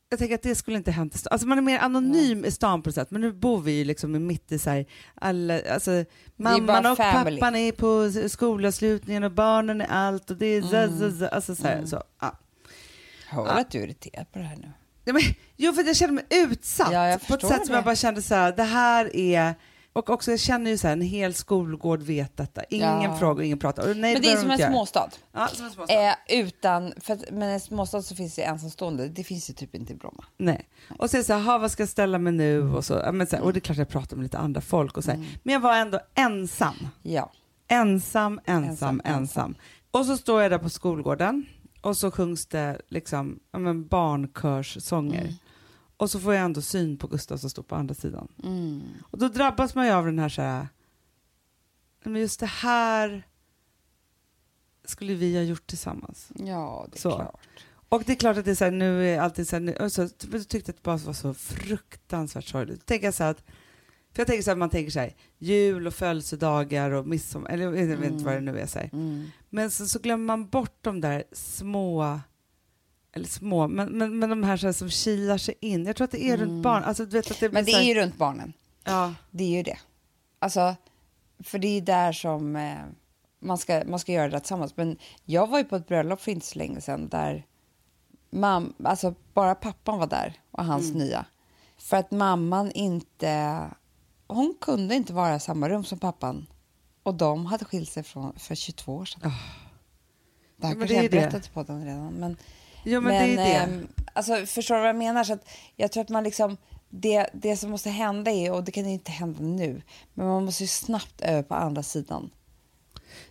[0.08, 1.28] Jag tänker att det skulle inte hänt i stan.
[1.32, 3.84] Alltså man är mer anonym i stan på något sätt, men nu bor vi ju
[3.84, 6.04] liksom i mitt i så här, alla, alltså
[6.36, 7.40] mamman och family.
[7.40, 10.98] pappan är på skolavslutningen och barnen är allt och det är så, Mm.
[10.98, 11.86] så, så, alltså så, här, Mm.
[11.86, 12.38] så ja.
[13.26, 13.50] Hör Ja.
[13.60, 14.72] att du är irriterad på det här nu.
[15.04, 15.22] Ja, men,
[15.56, 17.74] jo, för jag kände mig utsatt Ja, på ett sätt som det.
[17.74, 19.54] jag bara kände så här, det här är...
[19.94, 22.64] Och också jag känner ju så här, en hel skolgård vet detta.
[22.64, 23.16] Ingen Ja.
[23.18, 23.94] frågar, ingen pratar.
[23.94, 25.10] Nej, Men det är som en småstad.
[25.32, 25.94] Ja, som en småstad.
[26.08, 29.08] Eh, utan, för att, men i en småstad så finns det ensamstående.
[29.08, 30.24] Det finns ju typ inte i Bromma.
[30.36, 30.68] Nej.
[30.98, 32.62] Och sen så här, "Ha, vad ska jag ställa mig nu?
[32.72, 34.96] Och, så, men så här, och det är klart jag pratar med lite andra folk.
[34.96, 35.10] Och så.
[35.10, 35.26] Mm.
[35.42, 36.88] Men jag var ändå ensam.
[37.02, 37.32] Ja.
[37.68, 39.00] Ensam, Ensam, ensam.
[39.04, 39.54] ensam.
[39.90, 41.46] Och så står jag där på skolgården
[41.82, 45.20] och så sjungs det liksom, ja, men barnkörssånger.
[45.22, 45.34] Mm.
[45.96, 48.28] Och så får jag ändå syn på Gustav som står på andra sidan.
[48.42, 48.82] Mm.
[49.10, 50.68] Och då drabbas man ju av den här så här,
[52.04, 53.26] men just det här
[54.84, 56.28] skulle vi ha gjort tillsammans.
[56.34, 57.16] Ja, det är Så.
[57.16, 57.40] klart.
[57.88, 59.72] Och det är klart att det är så här, nu är allting så här, nu,
[59.72, 62.90] och så, jag tyckte att det bara var så fruktansvärt sorgligt.
[62.90, 63.44] Jag så här att,
[64.12, 67.64] för jag tänker så här, man tänker så här, jul och födelsedagar och midsommar, eller
[67.64, 68.90] jag vet inte vad det nu är så här.
[68.92, 69.30] Mm.
[69.50, 72.20] Men så, så glömmer man bort de där små,
[73.12, 75.86] eller små, men, men, men de här, så här som kilar sig in.
[75.86, 76.40] Jag tror att det är Mm.
[76.50, 76.82] runt barn.
[76.84, 78.52] Alltså, du vet att det Men det så är här, ju runt barnen.
[78.84, 79.78] ja, Det är ju det.
[80.38, 80.74] Alltså,
[81.44, 82.78] för det är där som eh,
[83.40, 84.76] man, ska, man ska göra det tillsammans.
[84.76, 87.46] Men jag var ju på ett bröllop för inte så länge sedan där
[88.30, 90.98] mam, alltså bara pappan var där och hans Mm.
[90.98, 91.24] nya.
[91.78, 93.60] För att mamman inte...
[94.32, 96.46] Hon kunde inte vara i samma rum som pappan.
[97.02, 99.20] Och de hade skilt sig från, för 22 år sedan.
[99.22, 101.08] Det här Ja, men kanske jag det.
[101.10, 102.12] berättat på den redan.
[102.12, 102.36] Men,
[102.84, 103.54] Jo, men, det är det.
[103.54, 105.24] ehm, alltså, förstår du vad jag menar?
[105.24, 106.56] Så att jag tror att man liksom,
[106.90, 109.82] det, det som måste hända är, och det kan inte hända nu,
[110.14, 112.30] men man måste ju snabbt över på andra sidan.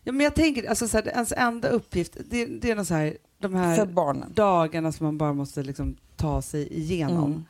[0.03, 2.93] Ja, men jag tänker, alltså, så här, ens enda uppgift, det, det är någon så
[2.93, 3.85] här, de här
[4.33, 7.31] dagarna som man bara måste liksom ta sig igenom.
[7.31, 7.45] Mm.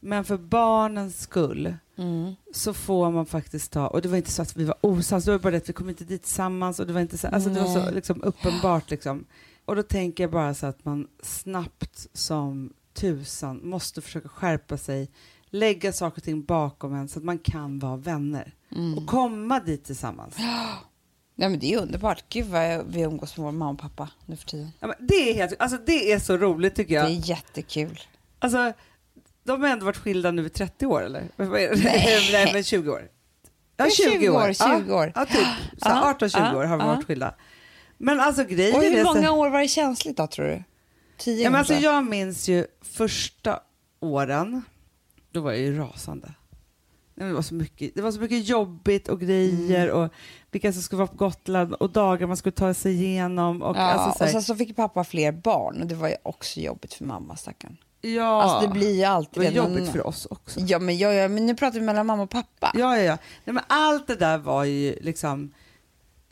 [0.00, 2.34] Men för barnens skull Mm.
[2.52, 5.30] så får man faktiskt ta, och det var inte så att vi var osams, det
[5.30, 7.50] var bara det att vi kom inte dit tillsammans och det var inte så, alltså
[7.50, 7.94] det var så Nej.
[7.94, 9.24] liksom uppenbart liksom.
[9.64, 15.10] Och då tänker jag bara så att man snabbt som tusan måste försöka skärpa sig,
[15.50, 18.98] lägga saker och ting bakom en så att man kan vara vänner Mm.
[18.98, 20.36] och komma dit tillsammans.
[21.34, 22.24] Nej, men det är underbart.
[22.28, 24.70] Gud vad vi umgås med vår mamma och pappa nu för tiden.
[24.80, 27.06] Ja, det, är helt, alltså det är så roligt tycker jag.
[27.06, 28.00] Det är jättekul.
[28.38, 28.72] Alltså,
[29.44, 31.28] de har ändå varit skilda nu i 30 år eller?
[31.36, 31.70] Nej.
[32.32, 33.08] Nej, men 20 år.
[33.76, 34.52] Ja, Men 20 år.
[34.82, 35.12] 20 år.
[35.14, 35.46] Ja, typ.
[35.82, 36.86] Så Ja, 18-20 ja, år har ja.
[36.86, 37.34] varit skilda.
[37.98, 40.62] Men alltså grejen Och hur många så, år var det känsligt då, tror du?
[41.18, 41.74] Tio ja, men alltså?
[41.74, 43.60] Jag minns ju första
[44.00, 44.62] åren,
[45.30, 46.34] då var jag ju rasande.
[47.14, 49.96] Det, var så mycket, det var så mycket jobbigt och grejer Mm.
[50.02, 50.12] och
[50.50, 53.62] vilka som skulle vara på Gotland och dagar man skulle ta sig igenom.
[53.62, 56.08] Och, Ja, alltså, så och här, sen så fick pappa fler barn och det var
[56.08, 57.76] ju också jobbigt för mamma stackarn.
[58.02, 59.56] Ja, Alltså det blir ju det alltid var det.
[59.56, 60.60] jobbigt Men- för oss också.
[60.60, 62.70] Ja men, ja, ja, men nu pratar vi mellan mamma och pappa.
[62.74, 63.18] Ja, ja, ja.
[63.44, 65.50] Nej, men allt det där var ju liksom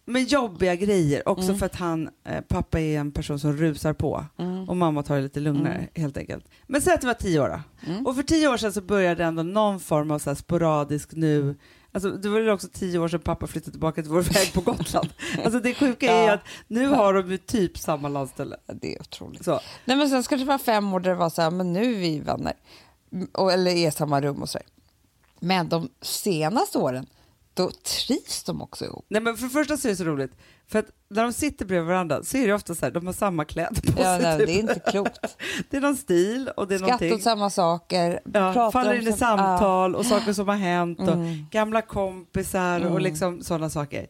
[0.04, 1.58] men jobbiga grejer också Mm.
[1.58, 4.68] för att han, eh, pappa är en person som rusar på Mm.
[4.68, 6.44] och mamma tar det lite lugnare helt enkelt.
[6.66, 7.90] Men säg att det var tio år då.
[7.92, 8.06] Mm.
[8.06, 11.54] Och för tio år sedan så började ändå någon form av så sporadisk nu,
[11.92, 14.60] alltså det var ju också tio år sedan pappa flyttade tillbaka till vår väg på
[14.60, 15.08] Gotland.
[15.44, 18.56] alltså det sjuka är ju att nu har de ju typ samma landställe.
[18.66, 19.44] Det är otroligt.
[19.44, 19.60] Så.
[19.84, 21.94] Nej men sen ska det vara fem år där det var så här, men nu
[21.94, 22.52] är vi vänner.
[23.32, 24.66] Och, eller är samma rum och så där.
[25.40, 27.06] Men de senaste åren,
[27.54, 29.06] då trivs de också ihop.
[29.08, 30.32] Nej men för det första så är det så roligt,
[30.66, 33.12] för att när de sitter bredvid varandra så är det ofta så här, de har
[33.12, 34.22] samma kläder på Ja, sig.
[34.22, 34.46] nej, typ.
[34.46, 35.36] det är inte klokt.
[35.70, 37.14] Det är någon stil och det är Skrattar någonting.
[37.14, 38.20] åt samma saker.
[38.34, 41.46] Ja, faller in i sam- samtal och saker som har hänt och Mm.
[41.50, 43.02] gamla kompisar och Mm.
[43.02, 44.06] liksom sådana saker.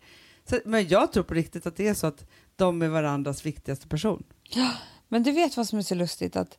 [0.50, 2.24] Så, men jag tror på riktigt att det är så att
[2.56, 4.22] de är varandras viktigaste person.
[4.42, 4.70] Ja,
[5.08, 6.36] men du vet vad som är så lustigt?
[6.36, 6.58] Att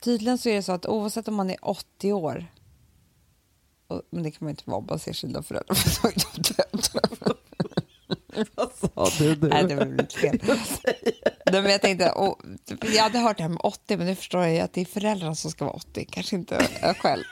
[0.00, 2.57] tydligen så är det så att oavsett om man är 80 år och,
[4.10, 6.42] men det kan man inte vara om man ser sina föräldrar för då är de
[6.42, 7.38] döda.
[8.54, 9.48] Vad sa du nu?
[9.48, 10.40] Nej, det var lite fel.
[11.52, 12.42] Nej, men jag tänkte, och,
[12.94, 14.84] jag hade hört det här med 80 men nu förstår jag ju att det är
[14.84, 17.22] föräldrarna som ska vara 80, kanske inte jag själv.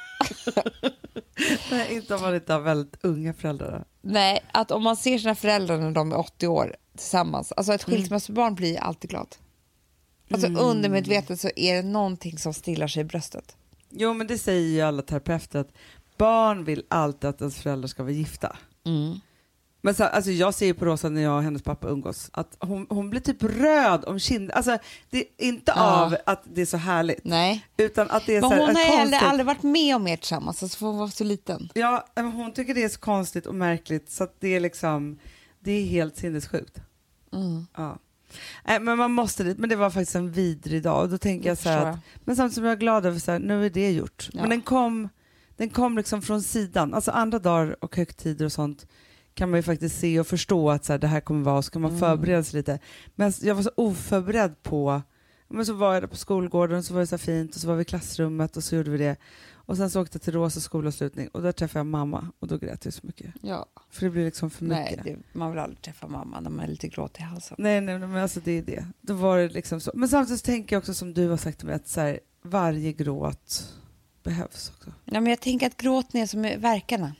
[1.70, 3.84] Nej, inte om man inte har väldigt unga föräldrar.
[4.02, 7.84] Nej, att om man ser sina föräldrar när de är 80 år tillsammans, alltså ett
[7.84, 9.36] skilsmässobarn blir alltid glad.
[10.30, 13.56] Alltså undermedvetet så är det någonting som stillar sig i bröstet.
[13.90, 15.72] Jo, men det säger ju alla terapeuter att
[16.16, 18.56] barn vill alltid att ens föräldrar ska vara gifta.
[19.82, 22.86] Men så, alltså jag ser på Rosa när jag och hennes pappa umgås att hon,
[22.90, 24.56] hon blir typ röd om kinden.
[24.56, 24.78] Alltså
[25.10, 26.04] det inte Ja.
[26.04, 27.66] av att det är så härligt Nej.
[27.76, 30.16] utan att det är Men så här, hon har heller aldrig varit med om er
[30.16, 31.68] tillsammans, alltså för hon var så liten.
[31.74, 35.18] Ja, men hon tycker det är så konstigt och märkligt så det är liksom,
[35.60, 36.80] det är helt sinnessjukt.
[37.32, 37.66] Mm.
[37.76, 37.98] Ja.
[38.64, 41.48] Nej, men man måste dit, men det var faktiskt en vidrig dag och då tänker
[41.48, 43.70] jag så här att, men samtidigt som jag är glad över så här, nu är
[43.70, 44.28] det gjort.
[44.32, 44.40] Ja.
[44.40, 45.08] Men den kom,
[45.56, 48.86] den kom liksom från sidan, alltså andra dagar och högtider och sånt
[49.34, 51.64] kan man ju faktiskt se och förstå att så här, det här kommer vara, och
[51.64, 52.00] så kan man Mm.
[52.00, 52.78] förbereda sig lite.
[53.14, 55.02] Men jag var så oförberedd på,
[55.48, 57.82] men så var jag på skolgården så var det så fint och så var vi
[57.82, 59.16] i klassrummet och så gjorde vi det.
[59.54, 62.58] Och sen så åkte jag till Rosa skolavslutning och där träffade jag mamma och då
[62.58, 63.34] grät jag så mycket.
[63.42, 63.66] Ja.
[63.90, 65.04] För det blir liksom för mycket.
[65.04, 67.56] Nej, det, man vill aldrig träffa mamma när man är lite gråt i halsen.
[67.58, 68.86] Nej, nej, nej, men alltså det är det.
[69.00, 69.90] Då var det liksom så.
[69.94, 72.20] Men samtidigt så tänker jag också som du har sagt till mig att så här,
[72.42, 73.74] varje gråt
[74.26, 74.92] behövs också.
[75.04, 77.14] Ja, men jag tänker att gråten är som verkarna.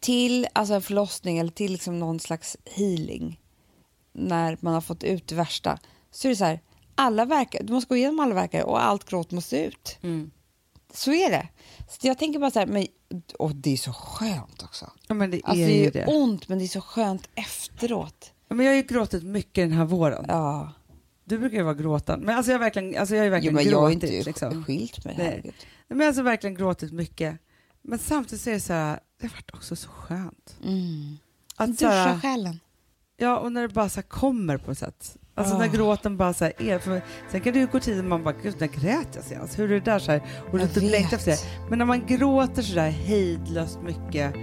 [0.00, 3.40] Till alltså en förlossning eller till liksom någon slags healing
[4.12, 5.78] när man har fått ut det värsta
[6.10, 6.60] så är det så här,
[6.94, 9.98] alla verkar, du måste gå igenom alla verkar och allt gråt måste ut.
[10.92, 11.48] Så är det.
[11.88, 12.86] Så jag tänker bara så här, men,
[13.38, 14.90] och det är så skönt också.
[15.08, 16.06] Ja, men det är Alltså det är ju det.
[16.06, 18.32] ont men det är så skönt efteråt.
[18.48, 20.24] Ja, men jag har ju gråtit mycket den här våren.
[20.28, 20.72] Ja.
[21.30, 22.26] Du brukar ju vara gråtande.
[22.26, 24.10] Men alltså jag verkligen, alltså jag Jo, verkligen men jag har gråtit.
[24.10, 24.64] inte liksom.
[24.64, 25.54] skilt mig, herregud.
[25.88, 27.38] Men alltså verkligen gråtit mycket.
[27.82, 30.56] Men samtidigt så är det så här, det har varit också så skönt.
[30.64, 31.16] Mm.
[31.56, 32.60] Att så här, Duscha själen.
[33.16, 35.16] Ja, och när det bara så kommer på ett sätt.
[35.34, 35.58] Alltså Ah.
[35.58, 36.78] när gråten bara så här är.
[36.78, 39.58] För sen kan det ju gå tid och man bara, gud när grät jag senast?
[39.58, 40.22] Hur är det där så här?
[40.52, 41.38] Och typ längtar efter det.
[41.68, 44.34] Men när man gråter så där hejdlöst mycket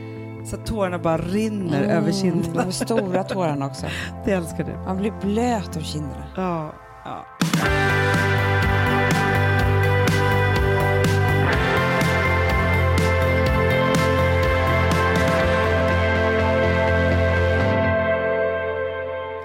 [0.47, 2.63] så att tårarna bara rinner över kinderna.
[2.63, 3.85] De stora tårarna också.
[4.25, 4.71] Det älskar du.
[4.71, 6.27] Man blir blöt om kinderna.
[6.35, 6.73] Ja,
[7.05, 7.25] ja.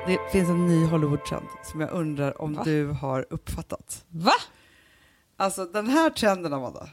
[0.06, 2.62] Det finns en ny Hollywood-trend som jag undrar om Va?
[2.64, 4.04] du har uppfattat.
[4.08, 4.32] Va?
[5.36, 6.88] Alltså den här trenden Amanda.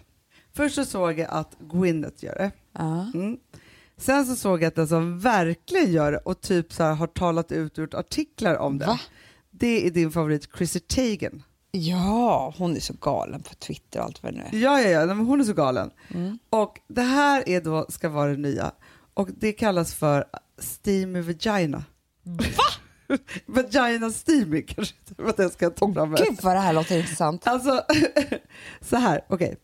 [0.54, 2.52] Först så såg jag att Gwyneth gör det.
[2.74, 3.12] Ja.
[3.14, 3.38] Mm.
[4.00, 7.08] Sen så såg jag att den som verkligen gör det och typ så här har
[7.08, 8.86] talat ut gjort artiklar om det.
[8.86, 9.00] Va?
[9.52, 11.44] Det är din favorit Chrissy Teigen.
[11.72, 14.64] Ja, hon är så galen på Twitter och allt vad det nu är.
[14.64, 15.92] Ja, ja, ja, men hon är så galen.
[16.14, 16.40] Mm.
[16.50, 18.72] Och det här är då, ska vara det nya.
[19.14, 20.26] Och det kallas för
[20.58, 21.84] steamy vagina.
[22.24, 23.18] Va?
[23.46, 26.16] vagina steamy kanske det jag ska ta fram.
[26.16, 27.48] Gud vad det här låter intressant.
[27.48, 27.82] Alltså,
[28.82, 29.58] så här, okej.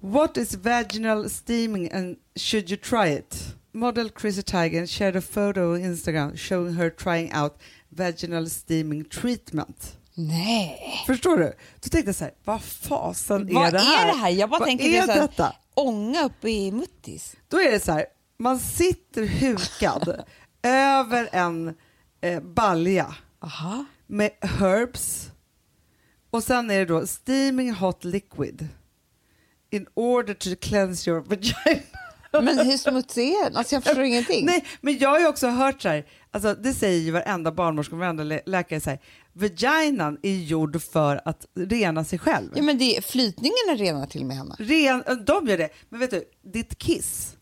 [0.00, 3.54] What is vaginal steaming and should you try it?
[3.72, 7.56] Model Chrissy Teigen shared a photo on Instagram showing her trying out
[7.90, 9.98] vaginal steaming treatment.
[10.14, 11.04] Nej.
[11.06, 11.52] Förstår du?
[11.80, 14.02] Då tänkte jag så här, vad fasen Vad är det här?
[14.08, 14.30] är det här?
[14.30, 15.52] Jag bara vad tänker är det är så här, detta?
[15.74, 17.36] ånga uppe i muttis.
[17.48, 18.06] Då är det så här,
[18.38, 20.24] man sitter hukad
[20.62, 21.74] över en
[22.20, 23.84] eh, balja Aha.
[24.06, 25.30] med herbs
[26.30, 28.68] och sen är det då steaming hot liquid
[29.70, 31.82] in order to cleanse your vagina.
[32.32, 33.56] Men hur smutsig är den?
[33.56, 34.46] Alltså jag förstår ingenting.
[34.46, 37.94] Nej, men jag har ju också hört så här, alltså det säger ju varenda barnmorska
[37.94, 38.98] och varenda lä- läkare så här,
[39.32, 42.50] vaginan är gjord för att rena sig själv.
[42.54, 44.56] Ja, men det, flytningen är rena till med Hanna.
[44.58, 47.36] Ren, de gör det, men vet du, ditt kiss,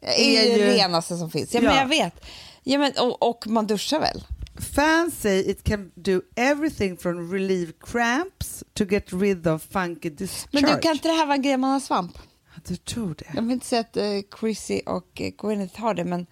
[0.00, 0.06] Det
[0.38, 1.54] är är det ju- renaste som finns.
[1.54, 1.80] Ja, men Ja.
[1.80, 2.24] jag vet.
[2.64, 4.24] Ja, men, och, och man duschar väl?
[4.62, 10.48] Fans say it can do everything from relieve cramps to get rid of funky discharge.
[10.52, 12.18] Men du, kan inte det här vara en grej man har svamp?
[12.66, 13.24] Du tror det?
[13.34, 16.26] Jag vill inte säga att uh, Chrissy och uh, Gwyneth har det, men...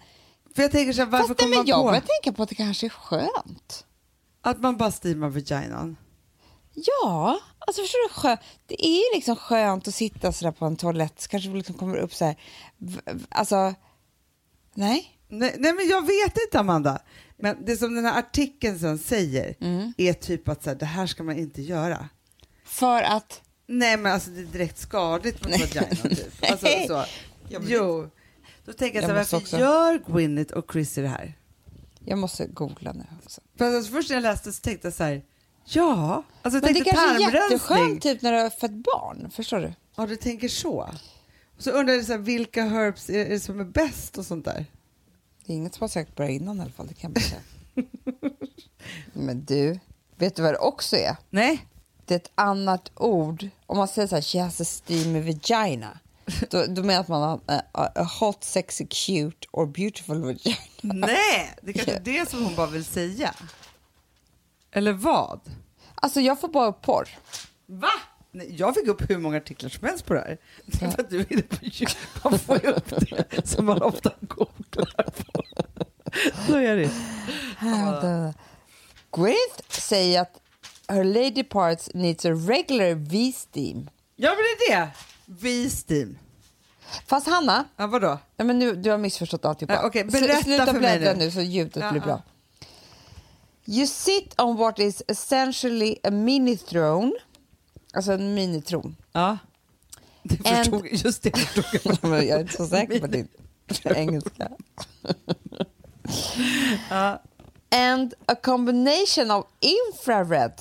[0.55, 2.49] För jag tänker så här, varför Fast kommer man jag på börjar tänka på att
[2.49, 3.85] det kanske är skönt.
[4.41, 5.97] att man bara steamar vaginan?
[6.73, 8.13] Ja, alltså förstår du?
[8.13, 11.55] Skö- det är ju liksom skönt att sitta sådär på en toalett, så kanske det
[11.55, 12.35] liksom kommer upp så här...
[13.29, 13.73] Alltså,
[14.73, 15.19] nej.
[15.27, 17.01] Nej, nej men jag vet inte Amanda.
[17.39, 19.93] Men det som den här artikeln sen säger Mm.
[19.97, 22.09] är typ att så här, det här ska man inte göra.
[22.65, 23.41] För att...
[23.67, 26.33] Nej men alltså det är direkt skadligt mot vaginan typ.
[26.51, 27.03] Alltså, så.
[27.49, 28.09] Ja, jo.
[28.65, 31.33] Då tänker jag, så här, varför också- gör Gwyneth och Chrissy det här?
[32.05, 33.41] Jag måste googla nu också.
[33.57, 35.21] För alltså, först när jag läste så tänkte jag så här,
[35.65, 36.23] ja.
[36.41, 39.73] Alltså, Men det kanske är jätteskönt typ när du har fött barn, förstår du?
[39.95, 40.89] Ja, du tänker så.
[41.57, 44.45] Och så undrar jag så här, vilka herbs är det som är bäst och sånt
[44.45, 44.65] där.
[45.47, 47.41] Det är inget som har sagt bara innan i alla fall, det kan man säga.
[49.13, 49.79] Men du,
[50.15, 51.15] vet du vad det också är?
[51.29, 51.65] Nej.
[52.05, 53.47] Det är ett annat ord.
[53.65, 55.99] Om man säger så här, she has a steamy vagina.
[56.49, 57.39] Då, då menar man att man har
[57.71, 60.57] a, a hot, sexy, cute or beautiful vagina.
[60.81, 63.33] Nej, det kanske är det som hon bara vill säga.
[64.71, 65.39] Eller vad?
[65.95, 67.09] Alltså jag får bara upp porr.
[67.65, 67.91] Va?
[68.49, 70.37] Jag fick upp hur många artiklar som helst på det här.
[70.85, 71.89] Är för att du är inne på djup.
[72.23, 72.93] Man får ju upp
[73.29, 75.43] det som man ofta googlar på.
[76.47, 76.89] Så är det.
[77.63, 78.31] Uh.
[79.11, 80.41] Gwyneth säger att
[80.87, 83.89] her lady parts needs a regular V-steam.
[84.15, 84.89] Ja, men det är det.
[85.25, 86.17] V-steam.
[87.07, 88.17] Fast Hanna, Ja, vadå?
[88.37, 89.73] ja, men nu, du har missförstått alltihopa.
[89.73, 91.13] Ja, Slu- berätta Sluta för mig nu.
[91.17, 92.05] nu så ljudet Ja, blir ja.
[92.05, 92.21] bra.
[93.65, 97.11] You sit on what is essentially a mini throne.
[97.97, 98.95] Alltså en minitron.
[99.11, 99.37] Ja.
[100.23, 101.65] Det And- förstod, just det förstod
[102.01, 102.25] jag.
[102.25, 103.27] Jag är inte så säker på din
[103.83, 104.49] engelska.
[106.89, 107.21] Ja.
[107.71, 110.53] And a combination of infrared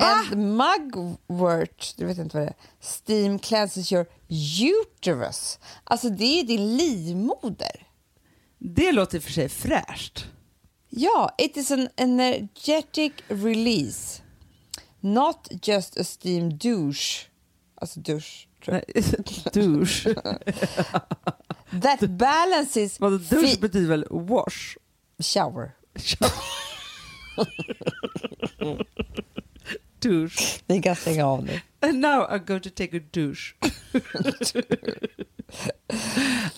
[0.00, 5.58] and mugwort, du vet inte vad det är, steam cleanses your uterus.
[5.84, 7.86] Alltså det är din livmoder.
[8.58, 10.24] Det låter för sig fräscht.
[10.88, 14.21] Ja, it is an energetic release.
[15.02, 17.26] Not just a steam douche.
[17.74, 18.48] Alltså dusch.
[19.52, 20.06] douche.
[21.82, 24.76] That balances Vadå, douche fi- betyder väl wash?
[25.18, 25.70] shower.
[30.00, 30.62] douche.
[30.66, 31.60] Ni kan stänga av nu.
[31.80, 33.54] And now I'm going to take a douche.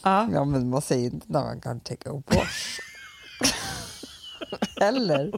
[0.03, 0.29] ja.
[0.33, 2.81] Ja, men man säger inte när man kan take a wash.
[4.81, 5.33] Eller?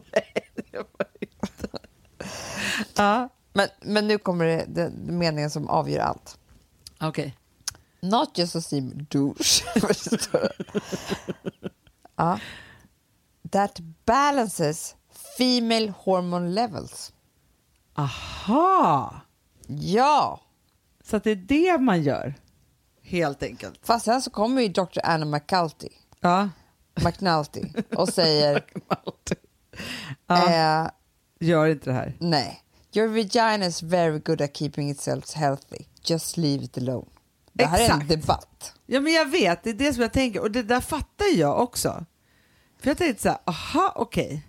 [2.96, 3.28] Ja.
[3.52, 6.38] Men, men nu kommer det, det, det meningen som avgör allt.
[7.00, 7.36] Okej.
[8.00, 9.64] Not just a steam douche.
[12.16, 12.38] Ja.
[13.50, 14.94] That balances
[15.38, 17.12] female hormone levels.
[17.94, 19.20] Aha!
[19.66, 20.40] Ja!
[21.04, 22.34] Så det är det man gör,
[23.02, 23.80] helt enkelt.
[23.86, 24.98] Fast sen så kommer ju Dr.
[25.04, 25.88] Anna McCulty,
[26.20, 26.48] Ja.
[27.04, 27.62] McNulty
[27.96, 28.64] och säger
[30.26, 30.48] ja.
[30.84, 30.90] eh,
[31.40, 32.16] Gör inte det här.
[32.20, 32.62] nej.
[32.96, 35.84] Your vagina is very good at keeping itself healthy.
[36.04, 37.06] Just leave it alone.
[37.52, 38.08] Det här är en Exakt.
[38.08, 38.72] debatt.
[38.86, 40.40] Ja, men jag vet, det är det som jag tänker.
[40.40, 42.04] Och det där fattar jag också.
[42.80, 44.46] För jag tänkte så här, aha, okej.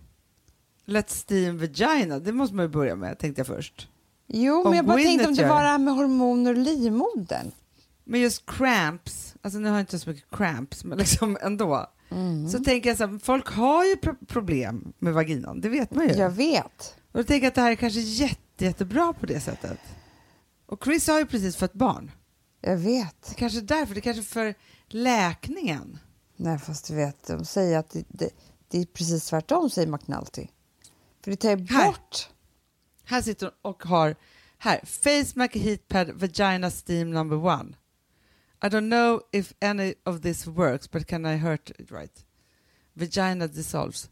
[0.86, 3.88] Let's steam vagina, det måste man ju börja med, tänkte jag först.
[4.27, 5.69] Jo, men jag bara Gwyneth tänkte om det var det.
[5.69, 7.51] här med hormoner och livmodern.
[8.03, 11.86] Men just cramps, alltså nu har jag inte så mycket cramps, men liksom ändå.
[12.51, 16.07] Så tänker jag så här, folk har ju pro- problem med vaginan, det vet man
[16.07, 16.13] ju.
[16.13, 16.95] Jag vet.
[17.17, 19.80] Och jag tänker att det här är kanske jätte, jättebra på det sättet.
[20.65, 22.12] Och Chris har ju precis fått barn.
[22.62, 23.21] Jag vet.
[23.30, 24.56] Det kanske är därför, det kanske är för
[24.87, 26.00] läkningen.
[26.35, 28.29] Nej, fast du vet, de säger att det, det,
[28.67, 30.48] det är precis tvärtom, säger McNulty.
[31.23, 32.29] För det tar ju bort...
[33.04, 34.15] Här sitter hon och har,
[34.58, 37.75] här, Face Mac Heat Pad Vagina Steam number one.
[38.63, 42.25] I don't know if any of this works, but can I hurt it right?
[42.94, 44.10] Vagina dissolves.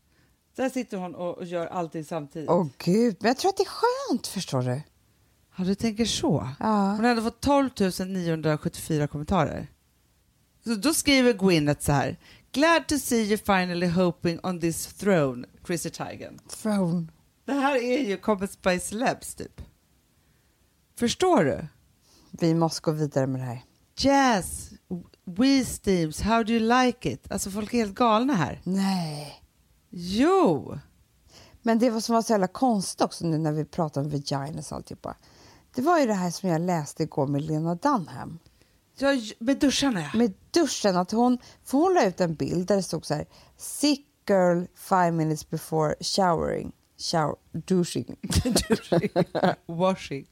[0.56, 2.50] Där sitter hon och, och gör allting samtidigt.
[2.50, 4.82] Åh gud, men jag tror att det är skönt, förstår du.
[5.58, 6.50] Ja, du tänker så.
[6.60, 6.92] Ja.
[6.92, 7.70] Hon hade fått 12
[8.08, 9.68] 974 kommentarer.
[10.64, 12.18] Så då skriver Gwyneth så här.
[12.52, 16.40] Glad to see you finally hoping on this throne, Chrissy Teigen.
[16.48, 17.08] Throne.
[17.46, 19.62] Det här är ju Comments by Celebs typ.
[21.00, 21.68] Förstår du?
[22.32, 23.62] Vi måste gå vidare med det här.
[23.98, 24.74] Jazz,
[25.26, 27.32] We Steams, How do you like it?
[27.32, 28.62] Alltså folk är helt galna här.
[28.64, 29.45] Nej.
[29.98, 30.80] Jo!
[31.62, 34.72] Men det var som var så jävla konstigt också nu när vi pratar om vaginas
[34.72, 35.16] och alltihopa.
[35.76, 38.40] Det var ju det här som jag läste igår med Lena Dunham.
[38.98, 40.18] Ja, med duscharna ja.
[40.18, 43.26] Med duschen, att hon, för hon la ut en bild där det stod så här
[43.58, 46.72] Sick girl five minutes before showering.
[46.98, 48.16] Shower, douching.
[49.66, 50.28] Washing.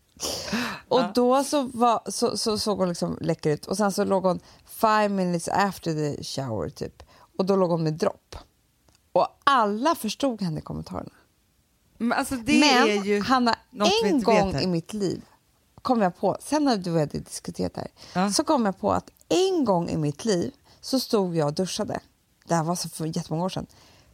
[0.88, 4.24] Och då så, var, så, så såg hon liksom läcker ut och sen så låg
[4.24, 7.04] hon five minutes after the shower typ.
[7.38, 8.36] Och då låg hon med dropp.
[9.14, 11.12] Och alla förstod henne i kommentarerna.
[11.98, 13.56] Men alltså Men Hanna,
[14.04, 15.22] en gång i mitt liv
[15.82, 17.92] kom jag på, sen när du och jag hade diskuterat det här,
[18.22, 18.32] Ja.
[18.32, 20.52] så kom jag på att en gång i mitt liv
[20.82, 22.00] så stod jag och duschade.
[22.48, 23.68] Det här var så för jättemånga år sedan.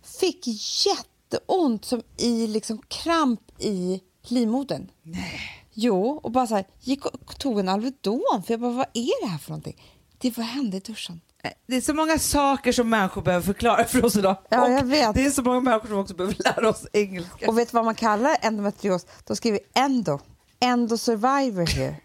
[0.03, 0.47] Fick
[0.85, 4.91] jätteont som i liksom kramp i livmodern.
[5.03, 5.41] Nej.
[5.73, 9.21] Jo, och bara så här, gick och tog en Alvedon för jag bara, vad är
[9.25, 9.83] det här för någonting?
[10.17, 11.21] Det var hände i duschen.
[11.67, 14.35] Det är så många saker som människor behöver förklara för oss idag.
[14.49, 15.15] Ja, jag vet.
[15.15, 17.47] Det är så många människor som också behöver lära oss engelska.
[17.47, 19.05] Och vet du vad man kallar endometrios?
[19.23, 20.19] De skriver endo.
[20.59, 21.95] Endo survivor here.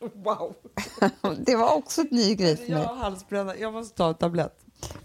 [0.24, 0.54] wow.
[1.46, 2.86] Det var också en ny grej för Jag mig.
[2.86, 4.56] har halsbränna, jag måste ta en tablett.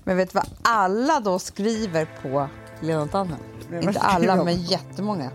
[0.04, 2.48] Men vet du vad alla då skriver på
[2.82, 3.40] Lena Dunham?
[3.82, 5.32] Inte alla, men jättemånga.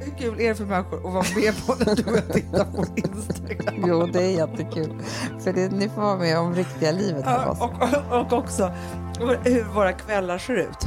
[0.00, 2.84] Hur kul är det för människor att vara med på när du och tittar på
[2.96, 3.84] Instagram?
[3.86, 5.02] Jo, det är jättekul.
[5.44, 7.60] För det, ni får vara med om riktiga livet Ja, oss.
[7.60, 8.72] och, och, och också
[9.44, 10.86] hur våra kvällar ser ut.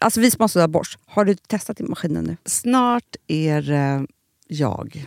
[0.00, 2.36] Alltså vi som har sådär borst, har du testat i maskinen nu?
[2.44, 4.06] Snart är det
[4.48, 5.06] jag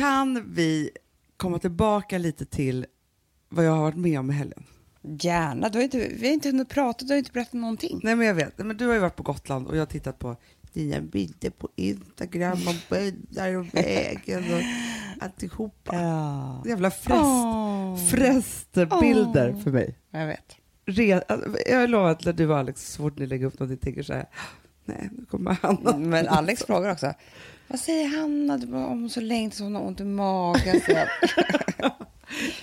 [0.00, 0.90] Kan vi
[1.36, 2.86] komma tillbaka lite till
[3.48, 4.64] vad jag har varit med om i helgen?
[5.02, 5.68] Gärna.
[5.68, 8.00] Du har inte, vi har inte hunnit prata, du har inte berättat någonting.
[8.02, 10.18] Nej men jag vet, men du har ju varit på Gotland och jag har tittat
[10.18, 10.36] på
[10.72, 14.60] dina bilder på Instagram och böjdar och vägen och
[15.24, 15.94] alltihopa.
[15.94, 16.62] Ja.
[16.66, 17.96] Jävla frest, Åh.
[18.10, 19.62] frestbilder Åh.
[19.62, 19.98] för mig.
[20.10, 20.56] Jag vet.
[20.84, 21.22] Re,
[21.66, 24.12] jag lovar att när du och Alex, så fort ni lägger upp någonting, tänker så
[24.12, 24.26] här,
[24.84, 25.96] nej nu kommer Hanna.
[25.96, 27.14] Men Alex frågar också.
[27.70, 30.80] Vad säger Hanna Du bara, om så länge så hon har ont i magen?
[30.80, 31.08] Så jag,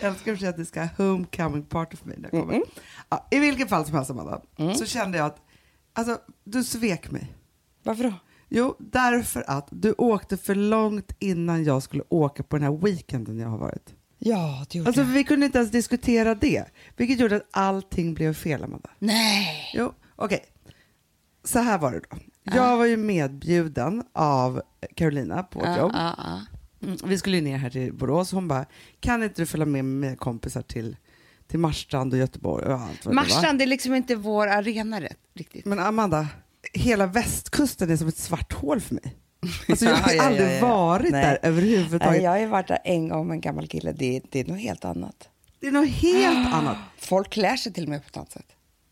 [0.02, 2.62] Jag älskar att säga att det ska ha homecoming party för mig när jag kommer.
[3.10, 4.42] Ja, I vilket fall som helst Amanda,
[4.78, 5.42] så kände jag att
[5.94, 7.34] alltså, du svek mig.
[7.84, 8.14] varför då?
[8.50, 13.40] Jo, därför att du åkte för långt innan jag skulle åka på den här weekenden
[13.40, 13.94] jag har varit.
[14.20, 15.08] Ja, det gjorde Alltså jag.
[15.08, 16.66] vi kunde inte ens diskutera det,
[16.98, 18.90] vilket gjorde att allting blev fel Amanda.
[19.00, 19.72] Nej.
[19.74, 20.46] Jo, okej.
[21.44, 22.18] Så här var det då.
[22.56, 24.62] Jag var ju medbjuden av
[24.96, 25.96] Carolina på ett jobb.
[26.84, 28.32] Mm, Vi skulle ju ner här till Borås.
[28.32, 28.66] Hon bara,
[29.00, 30.96] kan inte du följa med mina kompisar till,
[31.48, 33.14] till Marstrand och Göteborg och allt vad det var.
[33.14, 35.66] Marstrand är liksom inte vår arena rätt, riktigt.
[35.66, 36.28] Men Amanda,
[36.74, 39.16] hela västkusten är som ett svart hål för mig.
[39.70, 40.68] Alltså jag har Ja, ja, aldrig ja, ja.
[40.68, 41.24] varit Nej.
[41.26, 42.12] där överhuvudtaget.
[42.16, 43.92] Nej, jag har ju varit där en gång med en gammal kille.
[43.92, 45.30] Det, det är något helt annat.
[45.60, 46.78] Det är något helt annat.
[46.98, 48.48] Folk klär sig till och med på ett annat sätt.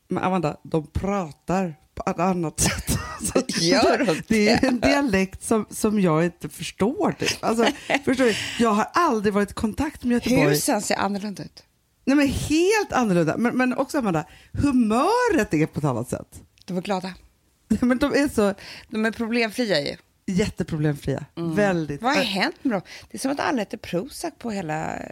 [0.07, 2.97] Men Amanda, de pratar på ett annat sätt.
[3.21, 7.11] Så Gör de det är en dialekt som, som jag inte förstår.
[7.19, 7.43] Typ.
[7.43, 7.65] Alltså,
[8.05, 8.35] förstår du?
[8.59, 10.49] Jag har aldrig varit i kontakt med Göteborg.
[10.49, 11.63] Husen ser annorlunda ut.
[12.05, 13.37] Nej, men helt annorlunda.
[13.37, 16.41] Men, men också Amanda, humöret är på ett annat sätt.
[16.65, 17.13] De är glada.
[17.81, 18.53] Men de är så
[18.89, 19.95] De är problemfria ju.
[20.25, 21.25] jätteproblemfria.
[21.35, 22.01] Väldigt.
[22.01, 22.81] Vad har hänt med dem?
[23.11, 25.03] Det är som att alla äter Prozac på hela eh,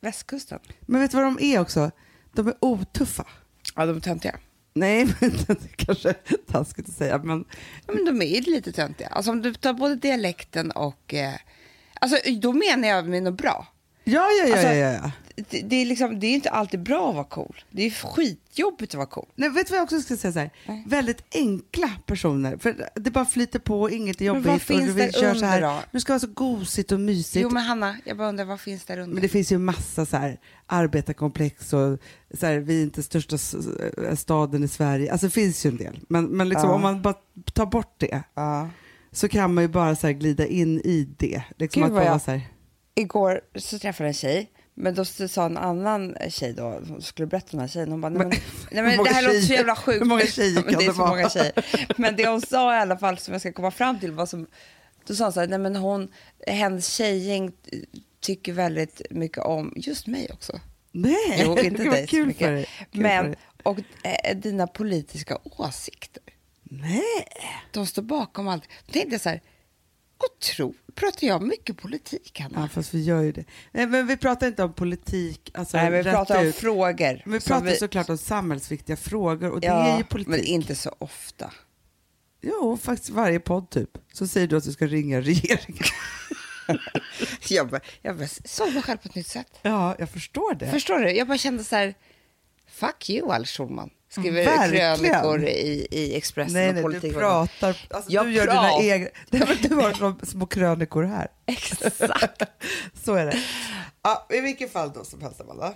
[0.00, 0.58] västkusten.
[0.80, 1.90] Men vet du vad de är också?
[2.32, 3.26] De är otuffa.
[3.76, 4.36] Ja, de är töntiga.
[4.78, 6.12] Nej, men det är kanske
[6.52, 7.18] taskigt att säga.
[7.18, 7.44] Men
[7.86, 9.08] Ja, men de är ju lite töntiga.
[9.08, 11.14] Alltså om du tar både dialekten och...
[11.14, 11.34] Eh,
[12.00, 13.66] alltså då menar jag med något bra.
[14.04, 15.10] ja, ja, ja, Alltså- ja, ja, ja.
[15.50, 17.56] Det, det, är liksom, det är inte alltid bra att vara cool.
[17.70, 19.26] Det är skitjobbigt att vara cool.
[19.34, 20.32] Nej, vet du vad jag också ska säga?
[20.32, 20.50] Så här?
[20.66, 20.84] Nej.
[20.86, 22.56] Väldigt enkla personer.
[22.56, 24.46] För Det bara flyter på, inget är Men jobbigt.
[24.46, 25.62] vad och finns du vill där köra så här.
[25.62, 25.82] under då?
[25.90, 27.42] Nu ska vara så gosigt och mysigt.
[27.42, 29.14] Jo men Hanna, jag bara undrar vad finns där under?
[29.14, 31.98] Men det finns ju massa så här arbetarkomplex och
[32.38, 33.56] så här, vi är inte största s-
[34.16, 35.12] staden i Sverige.
[35.12, 36.00] Alltså det finns ju en del.
[36.08, 36.74] Men, men liksom, Ja.
[36.74, 37.14] om man bara
[37.52, 38.68] tar bort det ja.
[39.12, 41.42] så kan man ju bara så här glida in i det.
[41.58, 42.40] Liksom Gud, att vad bara jag- så här,
[42.94, 44.50] igår så träffade jag en tjej,
[44.80, 48.00] men då sa en annan tjej då, som skulle berätta om den här tjejen, hon
[48.00, 48.28] bara, nej men,
[48.84, 50.00] nej, men det här låter så jävla sjukt.
[50.00, 51.08] Hur många tjejer kan det är så vara?
[51.10, 51.52] många tjejer.
[51.96, 54.46] Men det hon sa i alla fall, som jag ska komma fram till, var som,
[55.06, 56.08] då sa hon så här, nej men hon,
[56.46, 57.52] hennes tjejgäng
[58.20, 60.60] tycker väldigt mycket om just mig också.
[60.92, 62.46] Nej, Jo, inte det dig så kul mycket.
[62.46, 62.64] för dig.
[62.78, 63.36] Kul för Men, dig.
[63.62, 66.22] och eh, dina politiska åsikter.
[66.62, 67.02] Nej.
[67.72, 68.64] De står bakom allt.
[68.86, 69.40] Då tänkte jag så här,
[70.18, 72.60] och tro, pratar jag mycket politik, Hanna?
[72.60, 73.44] Ja, fast vi gör ju det.
[73.72, 75.50] Nej, men vi pratar inte om politik.
[75.54, 76.56] Alltså, Nej, vi pratar om ut.
[76.56, 77.22] frågor.
[77.24, 80.30] Men vi pratar såklart om samhällsviktiga frågor och det ja, är ju politik.
[80.30, 81.52] Men inte så ofta.
[82.40, 83.90] Jo, faktiskt varje podd typ.
[84.12, 85.84] Så säger du att du ska ringa regeringen.
[87.48, 89.58] Jag, bara, jag bara såg mig själv på ett nytt sätt.
[89.62, 90.70] Ja, jag förstår det.
[90.70, 91.10] Förstår du?
[91.10, 91.94] Jag bara kände så här,
[92.68, 93.90] fuck you Alex Schulman.
[94.10, 94.96] Skriver Verkligen.
[94.98, 97.12] krönikor i, i Expressen nej, och nej, politik.
[97.12, 97.86] du pratar.
[97.90, 98.80] Alltså, Jag du gör pratar.
[98.80, 99.08] dina egna...
[99.30, 101.28] Nej, du har som små krönikor här.
[101.46, 102.42] Exakt.
[103.04, 103.38] Så är det.
[104.02, 105.74] Ja, I vilket fall då som helst, Amanda.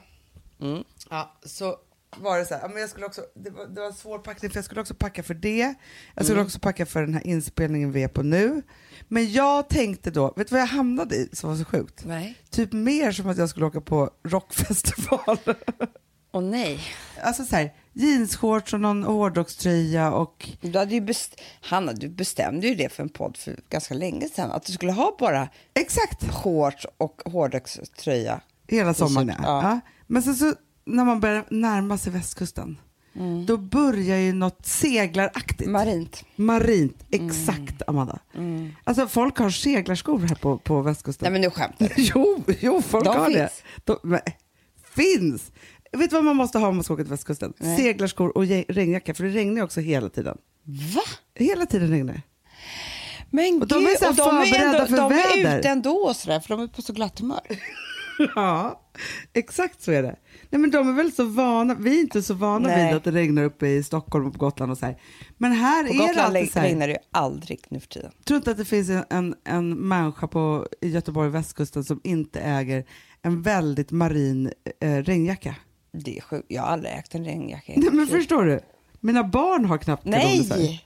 [0.61, 0.85] Mm.
[1.11, 1.77] Ja, så
[2.17, 4.51] var det så här, men jag skulle också, det, var, det var en svår packning
[4.51, 5.75] för jag skulle också packa för det.
[6.15, 6.47] Jag skulle Mm.
[6.47, 8.63] också packa för den här inspelningen vi är på nu.
[9.09, 12.05] Men jag tänkte då, vet du vad jag hamnade i som var så sjukt?
[12.05, 12.35] Nej.
[12.51, 15.39] Typ mer som att jag skulle åka på rockfestival.
[16.33, 16.81] Och nej.
[17.23, 22.67] alltså så här, jeansshorts och någon hårdrockströja och Du hade ju best- Hanna, du bestämde
[22.69, 24.51] ju det för en podd för ganska länge sedan.
[24.51, 28.41] Att du skulle ha bara exakt shorts och hårdrockströja.
[28.69, 29.29] hela sommaren.
[29.43, 29.63] Ja.
[29.63, 29.81] ja.
[30.07, 30.55] Men sen så
[30.85, 32.79] när man börjar närma sig västkusten,
[33.17, 33.47] Mm.
[33.47, 35.71] då börjar ju något seglaraktigt.
[35.71, 36.25] Marint.
[36.37, 37.27] Marint, Mm.
[37.27, 38.19] exakt Amanda.
[38.85, 41.25] Alltså folk har seglarskor här på, på västkusten.
[41.25, 42.03] Nej men nu skämtar du.
[42.15, 43.35] jo, jo, folk De har det.
[43.35, 43.63] finns.
[43.85, 44.21] De, men,
[44.95, 45.53] finns!
[45.93, 47.53] Vet du vad man måste ha om man ska åka till västkusten?
[47.59, 47.77] Nej.
[47.77, 50.39] Seglarskor och regnjacka, för det regnar också hela tiden.
[50.95, 51.03] Va?
[51.35, 52.23] Hela tiden regnar det.
[53.31, 55.59] Men Och de är gud, så här och de är, ändå, för de är väder.
[55.59, 57.41] ute ändå sådär, för de är på så glatt humör.
[58.35, 58.83] Ja,
[59.33, 60.17] exakt så är det.
[60.51, 62.87] Nej, men de är väl så vana, vi är inte så vana Nej.
[62.87, 64.97] vid att det regnar uppe i Stockholm och på Gotland och så här.
[65.39, 66.67] Men här På är det Gotland alltid så här.
[66.67, 68.13] regnar det ju aldrig nu för tiden.
[68.25, 72.85] tror inte att det finns en, en, människa på, i Göteborg västkusten som inte äger
[73.23, 75.55] en väldigt marin eh, regnjacka.
[75.93, 76.47] Det är sjukt.
[76.49, 77.73] Jag har aldrig ägt en regnjacka.
[77.77, 78.61] Nej, men förstår du?
[79.01, 80.57] Mina barn har knappt kanonisar.
[80.57, 80.85] Nej!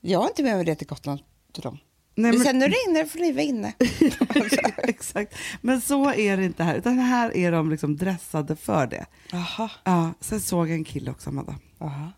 [0.00, 1.20] Jag har inte med mig det till Gotland
[1.52, 1.78] till dem.
[2.14, 3.72] Nej, men- Sen nu regnar det får ni vara inne.
[4.76, 5.34] Exakt.
[5.60, 9.06] Men så är det inte här, utan här är de liksom dressade för det.
[9.32, 9.70] Jaha.
[9.84, 11.54] Ja, sen såg jag en kille också, Amanda.
[11.78, 12.12] Jaha.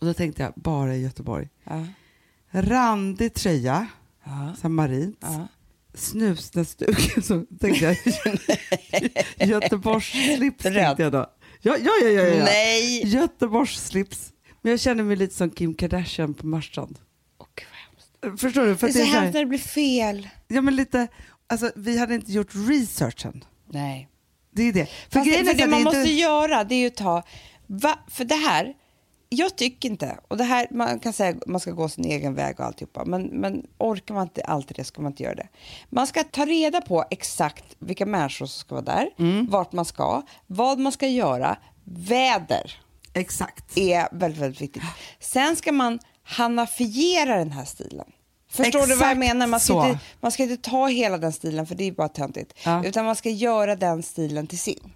[0.00, 1.48] Och då tänkte jag, bara i Göteborg.
[1.64, 1.86] Ja.
[2.50, 3.86] Randig tröja,
[4.62, 4.68] Ja.
[4.68, 5.18] marint.
[5.20, 5.48] Ja.
[5.94, 7.96] Snusnäsduk, så tänkte jag.
[9.48, 11.26] Göteborgsslips tänkte jag då.
[11.60, 12.44] Ja, ja, ja, ja, ja.
[12.44, 13.06] Nej!
[13.06, 14.32] Göteborgsslips.
[14.62, 16.98] Men jag känner mig lite som Kim Kardashian på Marstrand.
[17.38, 17.78] Åh, gud vad
[18.28, 18.40] hemskt.
[18.40, 18.68] Förstår du?
[18.68, 20.28] Det För är att så det är så hemskt när det blir fel.
[20.48, 21.08] ja, men lite,
[21.46, 23.44] alltså, vi hade inte gjort researchen.
[23.72, 24.08] Nej.
[24.50, 24.86] Det är det.
[24.86, 26.12] För Fast det, för det att man det måste inte...
[26.12, 27.22] göra det är ju ta,
[27.66, 28.74] va, för det här,
[29.28, 32.34] jag tycker inte, och det här, man kan säga att man ska gå sin egen
[32.34, 35.48] väg och alltihopa, men, men orkar man inte alltid det ska man inte göra det.
[35.90, 39.46] Man ska ta reda på exakt vilka människor som ska vara där, Mm.
[39.50, 42.80] vart man ska, vad man ska göra, väder
[43.12, 43.78] Exakt.
[43.78, 44.82] är väldigt, väldigt viktigt.
[45.20, 48.06] Sen ska man hanafiera den här stilen.
[48.50, 49.46] Förstår du vad jag Exakt menar?
[49.46, 49.86] Man ska, så.
[49.88, 52.52] inte, man ska inte ta hela den stilen för det är bara töntigt.
[52.64, 52.84] Ja.
[52.84, 54.92] Utan man ska göra den stilen till sin.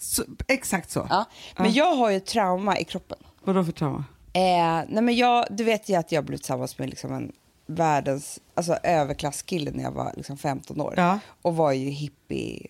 [0.00, 1.06] Så, exakt så.
[1.10, 1.24] Ja.
[1.56, 3.18] Men jag har ju trauma i kroppen.
[3.44, 4.04] Vadå för trauma?
[4.32, 7.32] Eh, nej men jag, du vet ju att jag blev tillsammans med liksom en
[7.66, 10.94] världens alltså överklasskille när jag var liksom 15 år.
[10.96, 11.18] Ja.
[11.42, 12.66] Och var ju hippie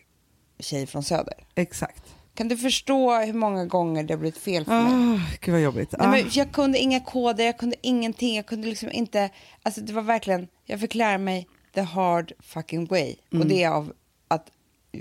[0.59, 1.35] tjej från söder.
[1.55, 2.03] Exakt.
[2.35, 4.93] Kan du förstå hur många gånger det har blivit fel för mig?
[5.15, 5.93] Oh, gud vad jobbigt.
[5.99, 6.11] Nej, Ah.
[6.11, 8.37] men jag kunde inga koder, jag kunde ingenting.
[8.37, 9.31] Jag kunde liksom inte...
[9.63, 10.49] Alltså det var verkligen...
[10.65, 13.17] Jag fick lära mig the hard fucking way.
[13.33, 13.43] Mm.
[13.43, 13.93] Och det är av
[14.29, 14.51] att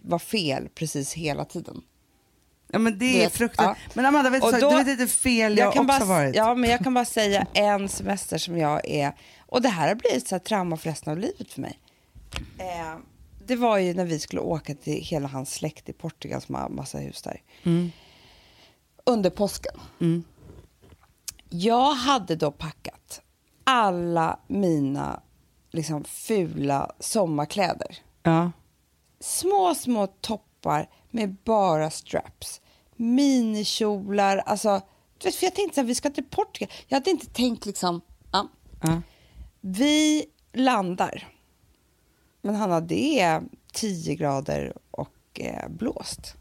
[0.03, 1.81] vara fel precis hela tiden.
[2.67, 3.77] Ja men det är fruktansvärt.
[3.85, 3.91] ja.
[3.93, 6.35] Men Amanda, vet så, då- du vet inte fel jag, kan också bara, varit.
[6.35, 9.13] Ja, men jag kan bara säga en semester som jag är...
[9.45, 11.79] Och det här har blivit så här trauma för resten av livet för mig.
[12.57, 12.95] Eh,
[13.45, 16.69] det var ju när vi skulle åka till hela hans släkt i Portugal som har
[16.69, 17.41] massa hus där.
[19.03, 19.75] Under påsken.
[20.01, 20.23] Mm.
[21.49, 23.21] Jag hade då packat
[23.63, 25.21] alla mina
[25.71, 27.97] liksom, fula sommarkläder.
[28.23, 28.51] Ja.
[29.19, 30.07] Små, små
[30.67, 32.61] toppar med bara straps.
[32.95, 34.81] Minikjolar, alltså...
[35.17, 36.69] Du vet, för jag tänkte så här, vi ska till Portugal.
[36.87, 38.01] Jag hade inte tänkt liksom...
[38.31, 38.47] Ja.
[38.81, 39.01] Ja.
[39.61, 41.27] Vi landar.
[42.41, 43.43] Men Hanna, det är
[43.73, 46.35] 10 grader och eh, blåst.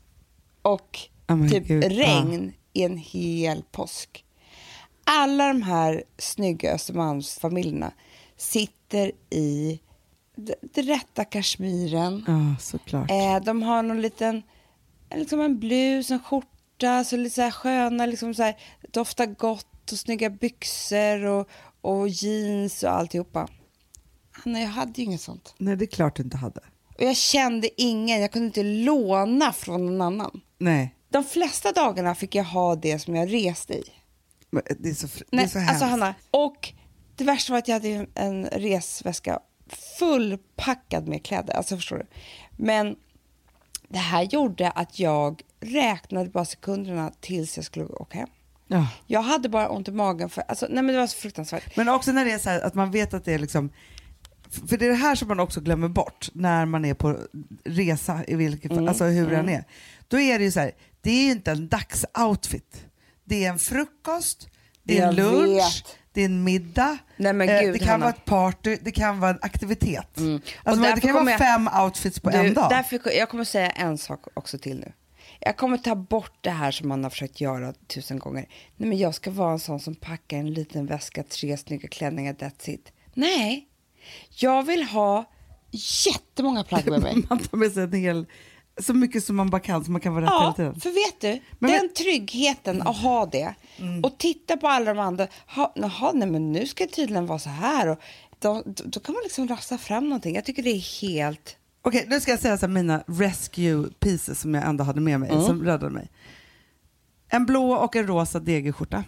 [0.63, 0.99] Och
[1.29, 4.25] Oh typ God, regn i en hel påsk.
[5.05, 7.93] Alla de här snygga Östermalmsfamiljerna
[8.37, 9.81] sitter i
[10.37, 12.25] d- den rätta kashmiren.
[12.27, 13.11] Ja, såklart.
[13.11, 14.43] Eh, de har någon liten,
[15.15, 18.57] liksom en blus, en skjorta, så lite så här sköna, liksom så här,
[18.93, 21.49] doftar gott och snygga byxor och,
[21.81, 23.49] och jeans och alltihopa.
[24.33, 25.55] Hanna, jag hade ju inget sånt.
[25.59, 26.61] Nej, det är klart du inte hade.
[26.99, 30.41] Och jag kände ingen, jag kunde inte låna från någon annan.
[30.59, 33.85] Nej, De flesta dagarna fick jag ha det som jag reste i.
[34.51, 35.83] men det är så, det Nej, är så alltså hemskt.
[35.83, 36.73] Hanna, och
[37.17, 39.39] det värsta var att jag hade en resväska
[39.99, 41.55] fullpackad med kläder.
[41.55, 42.07] Alltså förstår du?
[42.57, 42.97] Men
[43.89, 48.29] det här gjorde att jag räknade bara sekunderna tills jag skulle åka hem.
[48.67, 48.89] Ja.
[49.07, 51.77] Jag hade bara ont i magen för, alltså nej men det var så fruktansvärt.
[51.77, 53.71] Men också när det är så här att man vet att det är liksom
[54.69, 57.19] för det är det här som man också glömmer bort när man är på
[57.65, 59.65] resa, i vilket, fall- alltså hur den är.
[60.09, 62.85] Då är det ju så här, det är inte en dagsoutfit.
[63.25, 64.49] Det är en frukost,
[64.83, 65.97] det är en lunch, vet.
[66.17, 68.05] Det är en middag, Nej, eh, gud, det kan Hanna.
[68.05, 70.17] vara ett party, det kan vara en aktivitet.
[70.17, 70.23] Och
[70.65, 72.71] Alltså, det kan vara jag- fem outfits på Du, en dag.
[72.71, 74.93] Därför, jag kommer säga en sak också till nu.
[75.41, 78.47] Jag kommer ta bort det här som man har försökt göra tusen gånger.
[78.77, 82.33] Nej, men jag ska vara en sån som packar en liten väska, tre snygga klänningar,
[82.35, 82.93] that's it.
[83.15, 83.67] Nej,
[84.31, 85.25] jag vill ha
[86.07, 87.15] jättemånga plagg med mig.
[87.29, 88.27] Man tar med sig en hel,
[88.83, 90.81] så mycket som man bara kan, så man kan vara rätt hela Ja, tiden.
[90.81, 93.55] för vet du, Men den vet- tryggheten att ha det
[94.03, 95.27] och titta på alla de andra.
[95.47, 97.89] Ha, jaha, nej men nu ska det tydligen vara så här.
[97.89, 97.99] Och
[98.39, 100.35] då, då, då kan man liksom rasta fram någonting.
[100.35, 101.57] Jag tycker det är helt...
[101.83, 105.21] Okej, nu ska jag säga så här, mina rescue pieces som jag ändå hade med
[105.21, 106.09] mig, som räddade mig.
[107.29, 109.05] En blå och en rosa DG-skjorta.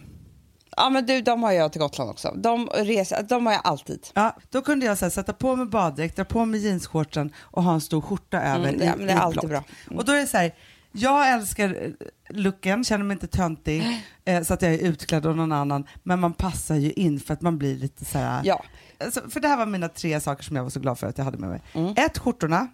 [0.79, 2.35] Ja men du, de har jag till Gotland också.
[2.37, 4.07] De, reser, de har jag alltid.
[4.15, 7.63] Ja, då kunde jag så här, sätta på mig baddräkt, dra på mig jeansshortsen och
[7.63, 9.51] ha en stor skjorta över Mm, ja, men det är i alltid blått.
[9.51, 9.65] bra.
[9.87, 9.99] Mm.
[9.99, 10.55] Och då är det så här,
[10.93, 11.91] jag älskar eh,
[12.29, 13.85] looken, känner mig inte töntig
[14.25, 17.35] eh, så att jag är utklädd av någon annan, men man passar ju in för
[17.35, 18.41] att man blir lite så här...
[18.45, 18.65] Ja.
[19.01, 21.19] Alltså, för det här var mina tre saker som jag var så glad för att
[21.19, 21.61] jag hade med mig.
[21.73, 21.95] Mm.
[21.97, 22.69] Ett, skjortorna.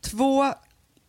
[0.00, 0.44] Två,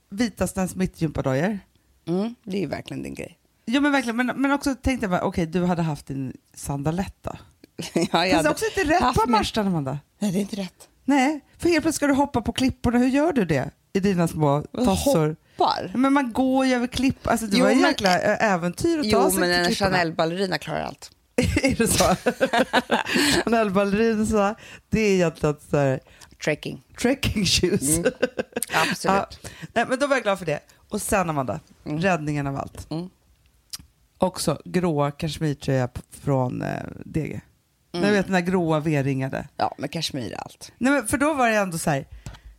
[0.09, 1.59] vita Stan Smith-gympadojor.
[2.07, 3.37] Mm, det är ju verkligen din grej.
[3.65, 7.31] Jo men verkligen, men, men också tänkte jag okej du hade haft din sandalett då.
[8.11, 9.99] ja, jag Fast det är också inte rätt på Marstrand Amanda.
[10.19, 10.87] Nej, det är inte rätt.
[11.05, 13.69] Nej, för helt plötsligt ska du hoppa på klipporna, hur gör du det?
[13.93, 15.35] I dina små tossor?
[15.57, 15.91] Hoppar?
[15.95, 19.09] Men man går ju över klipp, alltså det Jo, var men- jäkla äventyr att ta
[19.09, 19.89] Jo, sig men till en klipporna.
[19.97, 21.11] Chanel-ballerina klarar allt.
[21.63, 22.03] är det så?
[23.45, 24.55] Chanel-ballerin så,
[24.89, 25.99] det är egentligen så här,
[26.43, 26.83] Trekking.
[27.01, 27.97] trekking shoes.
[27.97, 28.11] Mm.
[28.73, 29.39] Absolut.
[29.43, 30.59] Ja, nej, men då var jag glad för det.
[30.89, 32.91] Och sen Amanda, räddningen av allt.
[32.91, 33.09] Mm.
[34.21, 37.41] Också gråa kashmirtröja från eh, DG.
[37.93, 38.07] Mm.
[38.07, 39.47] Du vet den där gråa V-ringade.
[39.57, 40.71] Ja, med kashmir allt.
[40.77, 42.07] Nej, men för då var det ändå så här,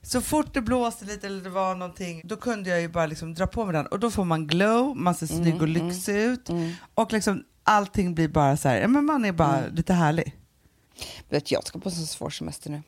[0.03, 3.35] så fort det blåste lite eller det var någonting, då kunde jag ju bara liksom
[3.35, 6.17] dra på mig den och då får man glow, man ser Mm, snygg och lyxig
[6.17, 6.49] ut
[6.95, 9.75] och liksom allting blir bara så här, ja, men man är bara Mm.
[9.75, 10.37] lite härlig.
[11.29, 12.83] Vet, jag ska på en så svår semester nu.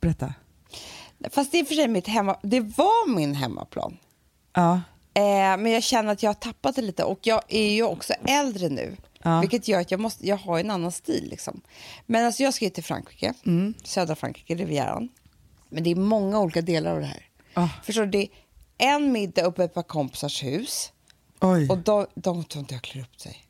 [0.00, 0.34] Berätta.
[1.32, 2.36] Fast det är för sig mitt hemma...
[2.42, 3.96] Det var min hemmaplan.
[4.52, 4.80] Ja.
[5.16, 8.12] Eh, men jag känner att jag har tappat det lite och jag är ju också
[8.26, 8.96] äldre nu.
[9.22, 9.40] Ja.
[9.40, 11.28] Vilket gör att jag, måste, jag har en annan stil.
[11.30, 11.60] Liksom.
[12.06, 13.74] Men alltså jag ska ju till Frankrike, Mm.
[13.84, 15.08] södra Frankrike, Rivieran.
[15.68, 17.22] Men det är många olika delar av det här.
[17.54, 17.68] Ah.
[17.84, 18.10] Förstår du?
[18.10, 18.28] Det
[18.78, 20.92] är en middag uppe par kompisars hus
[21.40, 21.68] Oj.
[21.68, 23.45] och de, de tror inte jag klär upp sig.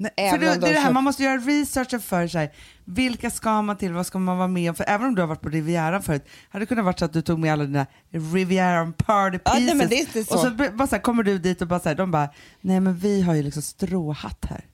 [0.00, 2.52] Nej, för det, det de är det här, man måste göra researchen för sig.
[2.84, 3.92] Vilka ska man till?
[3.92, 4.74] Vad ska man vara med om?
[4.76, 7.12] För även om du har varit på Rivieran förut, hade det kunnat vara så att
[7.12, 9.66] du tog med alla dina Rivieran party Ja, pieces.
[9.66, 10.34] nej, men det är inte så.
[10.34, 12.28] Och så bara så här, kommer du dit och bara så här, de bara,
[12.60, 14.64] nej men vi har ju liksom stråhatt här.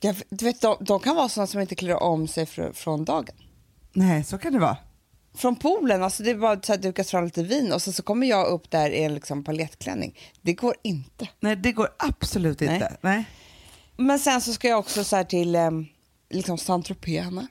[0.00, 3.04] Jag, du vet, de, de kan vara sådana som inte klär om sig fr, från
[3.04, 3.34] dagen.
[3.92, 4.76] Nej, så kan det vara.
[5.36, 8.26] Från poolen, alltså det är bara här dukas fram lite vin och så, så kommer
[8.26, 10.18] jag upp där i en liksom paljettklänning.
[10.42, 11.28] Det går inte.
[11.40, 12.74] Nej, det går absolut Nej.
[12.74, 12.96] inte.
[13.00, 13.24] Nej.
[13.96, 15.86] Men sen så ska jag också så här till um,
[16.30, 17.22] liksom Saint-Tropez.
[17.24, 17.46] Hanna.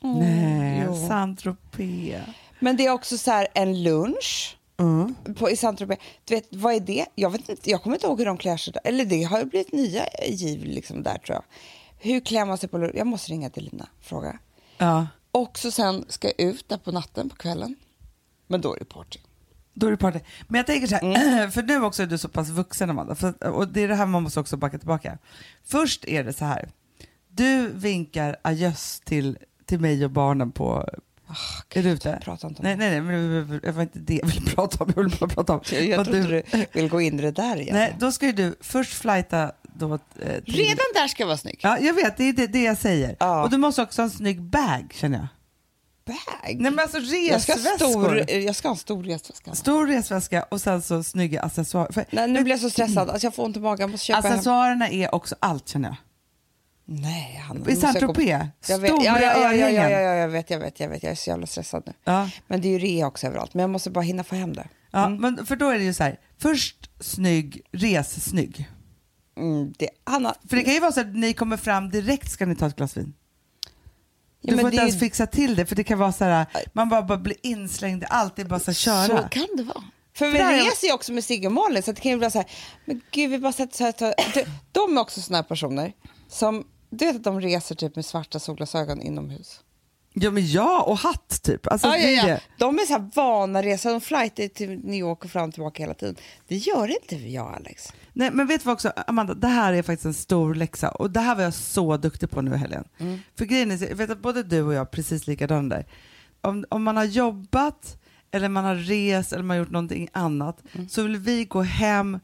[0.00, 1.08] Nej, jo.
[1.08, 2.20] Saint-Tropez.
[2.60, 5.14] Men det är också så här en lunch Mm.
[5.38, 5.98] på, i Saint-Tropez.
[6.24, 7.06] Du vet, vad är det?
[7.14, 8.80] Jag, vet inte, jag kommer inte ihåg hur de klär sig där.
[8.84, 11.44] Eller det har ju blivit nya giv liksom där tror jag.
[11.98, 12.94] Hur klär man sig på lunch?
[12.94, 14.38] Jag måste ringa till Lina fråga.
[14.78, 17.76] Ja, Och så sen ska jag ut där på natten, på kvällen.
[18.46, 19.18] Men då är det party.
[19.74, 20.18] Då är det party.
[20.48, 21.50] Men jag tänker så här, Mm.
[21.52, 24.06] för nu också är du så pass vuxen Amanda, för, och det är det här
[24.06, 25.18] man måste också backa tillbaka.
[25.64, 26.68] Först är det så här,
[27.28, 30.88] du vinkar adjöss till, till mig och barnen på
[31.74, 32.18] är du ute?
[32.22, 34.92] prata inte om nej, nej, nej, men det var inte det jag ville prata om.
[34.96, 37.30] Jag ville bara prata om Jag, jag tror inte du vill gå in i det
[37.30, 37.76] där igen.
[37.76, 39.98] Nej, då ska ju du först flighta då eh,
[40.44, 40.54] till...
[40.54, 41.58] Redan där ska jag vara snygg.
[41.62, 43.16] Ja, jag vet, det är det, det jag säger.
[43.20, 43.42] Ja.
[43.42, 45.26] Och du måste också ha en snygg bag, känner jag.
[46.04, 46.16] Bag?
[46.44, 48.24] Nej men alltså jag, ska ha resväskor.
[48.24, 49.54] stor, jag ska ha en stor resväska.
[49.54, 51.92] Stor resväska och sen så snygga accessoarer.
[51.92, 53.10] För Nej, nu blir jag så stressad.
[53.10, 53.80] Alltså jag får ont i magen.
[53.80, 54.32] Jag måste köpa hem.
[54.32, 55.96] accessoarerna är också allt känner jag.
[56.92, 58.46] Nej, han I Saint-Tropez.
[58.68, 61.02] Jag vet, Stora ja, ja, ja, ja, ja, ja, jag vet, jag vet, jag vet.
[61.02, 61.92] Jag är så jävla stressad nu.
[62.04, 62.30] Ja.
[62.46, 63.54] Men det är ju rea också överallt.
[63.54, 64.68] Men jag måste bara hinna få hem det.
[64.90, 68.68] Ja, men för då är det ju så här, först snygg, res snygg.
[69.36, 72.46] Mm, det Hanna, För det kan ju vara så att ni kommer fram direkt ska
[72.46, 73.14] ni ta ett glas vin.
[74.40, 76.46] Ja, Du får inte ens ju- fixa till det för det kan vara så här,
[76.72, 79.22] man bara, bara blir inslängd i allt, det är bara så här, köra.
[79.22, 79.84] Så kan det vara.
[80.14, 82.30] För vi Där reser ju också med Sigge och Malin så det kan ju bli
[82.30, 82.50] så här,
[82.84, 85.92] men gud vi bara sätter så här, ta, de, de är också såna här personer
[86.28, 89.60] som, du vet att de reser typ med svarta solglasögon inomhus.
[90.12, 91.66] Ja men ja, och hatt typ.
[91.66, 92.38] Alltså, det ja, ja.
[92.58, 95.82] De är så här vana resor, de flightar till New York och fram och tillbaka
[95.82, 96.16] hela tiden.
[96.48, 97.92] Det gör inte jag Alex.
[98.12, 101.10] Nej, men vet du vad också, Amanda, det här är faktiskt en stor läxa och
[101.10, 102.84] det här var jag så duktig på nu i helgen.
[102.98, 103.18] Mm.
[103.38, 105.86] För grejen är, jag vet att både du och jag är precis likadana där.
[106.40, 107.96] Om, om man har jobbat
[108.30, 110.88] eller man har rest eller man har gjort någonting annat Mm.
[110.88, 112.18] så vill vi gå hem,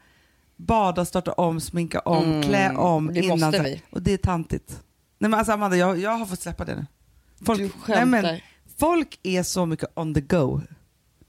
[0.56, 3.14] bada, starta om, sminka om, klä om Mm.
[3.14, 3.40] det innan.
[3.40, 3.82] måste vi.
[3.90, 4.82] Och det är tantigt.
[5.18, 6.86] Nej men alltså Amanda, jag, jag har fått släppa det nu.
[7.46, 8.44] Folk, Du nej, men, skämtar.
[8.78, 10.60] folk är så mycket on the go.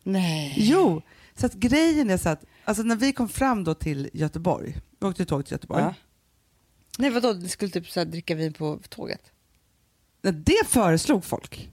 [0.04, 0.54] Nej.
[0.58, 1.02] Jo,
[1.36, 5.08] så att grejen är så att alltså när vi kom fram då till Göteborg, vi
[5.08, 5.84] åkte tåg till Göteborg.
[5.84, 5.94] Ja.
[6.98, 9.22] Nej vadå, du skulle typ så här dricka vin på tåget?
[10.22, 11.70] Nej, Det föreslog folk.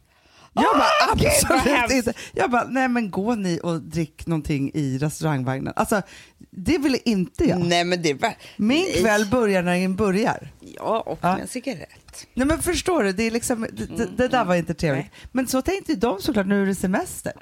[0.57, 2.13] Jag Ah, bara absolut inte.
[2.33, 5.73] Jag bara, nej men gå ni och drick någonting i restaurangvagnen.
[5.77, 6.03] Alltså
[6.51, 7.61] det ville inte jag.
[7.67, 8.35] Nej men det var...
[8.57, 9.03] Min Nej.
[9.03, 10.53] kväll börjar när den börjar.
[10.61, 11.33] Ja, och Ja.
[11.33, 12.27] med en cigarett.
[12.35, 15.05] Nej men förstår du, det, är liksom, det, det, det där var inte trevligt.
[15.05, 15.29] Nej.
[15.33, 17.33] Men så tänkte ju de såklart, nu är det semester.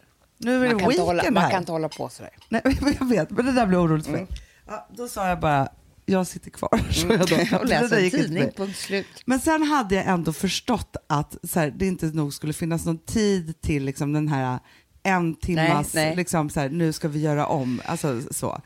[0.43, 1.51] Nu är det inte hålla, weekend man här.
[1.51, 2.31] kan inte hålla på sådär.
[2.49, 2.63] Nej,
[3.01, 4.23] jag vet, men det där blev oroligt för mig.
[4.23, 4.35] Mm.
[4.67, 5.69] Ja, då sa jag bara,
[6.07, 6.93] jag sitter kvar.
[6.93, 7.61] sa jag.
[7.61, 9.07] Och där en tidning, punkt slut.
[9.25, 12.99] Men sen hade jag ändå förstått att så här, det inte nog skulle finnas någon
[12.99, 14.59] tid till liksom, den här
[15.03, 16.17] en timmas, Nej, nej.
[16.17, 17.83] Liksom, så här, nu ska vi göra om.
[17.85, 18.61] Alltså, så.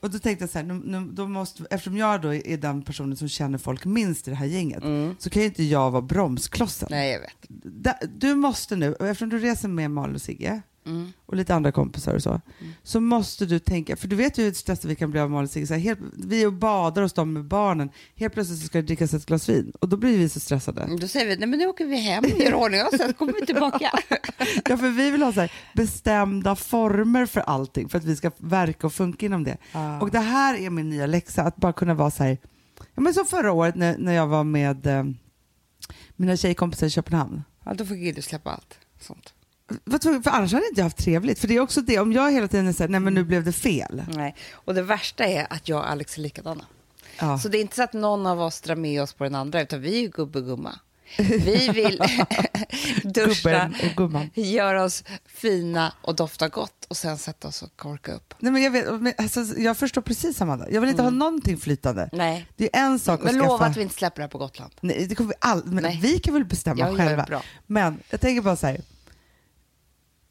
[0.00, 2.82] Och då tänkte jag så här, nu, nu, då måste, eftersom jag då är den
[2.82, 4.82] personen som känner folk minst i det här gänget,
[5.18, 6.88] så kan ju inte jag vara bromsklossen.
[6.88, 6.98] Mm.
[6.98, 7.36] Nej, jag vet.
[7.64, 11.12] Da, du måste nu, eftersom du reser med Malin och Sigge Mm.
[11.26, 12.40] och lite andra kompisar och så,
[12.82, 15.44] så måste du tänka, för du vet ju hur stressade vi kan bli av Malin
[15.44, 19.14] och Sigge, vi och badar hos dem med barnen, helt plötsligt så ska det drickas
[19.14, 20.96] ett glas vin och då blir vi så stressade.
[21.00, 23.46] Då säger vi, nej men nu åker vi hem, gör ordning och sen kommer vi
[23.46, 23.90] tillbaka.
[24.68, 28.30] Ja, för vi vill ha så här bestämda former för allting för att vi ska
[28.38, 29.56] verka och funka inom det.
[29.72, 30.00] Ah.
[30.00, 32.38] Och det här är min nya läxa, att bara kunna vara så här,
[32.94, 35.04] ja men som förra året när, när jag var med eh,
[36.16, 37.42] mina tjejkompisar i Köpenhamn.
[37.64, 39.33] Ja, då får Gilly släppa allt sånt.
[40.00, 41.38] För annars hade jag inte haft trevligt.
[41.38, 43.52] För det är också det, om jag hela tiden säger nej men nu blev det
[43.52, 44.02] fel.
[44.08, 44.34] Nej.
[44.52, 46.64] Och det värsta är att jag och Alex är likadana.
[47.20, 47.38] Ja.
[47.38, 49.60] Så det är inte så att någon av oss drar med oss på den andra,
[49.60, 50.78] utan vi är gubbe och gumma.
[51.18, 52.02] Vi vill
[53.14, 53.70] duscha,
[54.34, 58.34] göra oss fina och dofta gott och sen sätta oss och korka upp.
[58.38, 60.70] Nej, men jag, vet, men, alltså, jag förstår precis Amanda.
[60.70, 62.08] Jag vill inte ha någonting flytande.
[62.12, 62.46] Nej.
[62.56, 63.46] Det är en sak att Men skaffa...
[63.48, 64.72] lova att vi inte släpper det här på Gotland.
[64.80, 65.64] Nej, det kommer vi all...
[65.64, 65.98] men Nej.
[66.02, 67.42] vi kan väl bestämma Ja, själva.
[67.66, 68.80] Men jag tänker bara så här.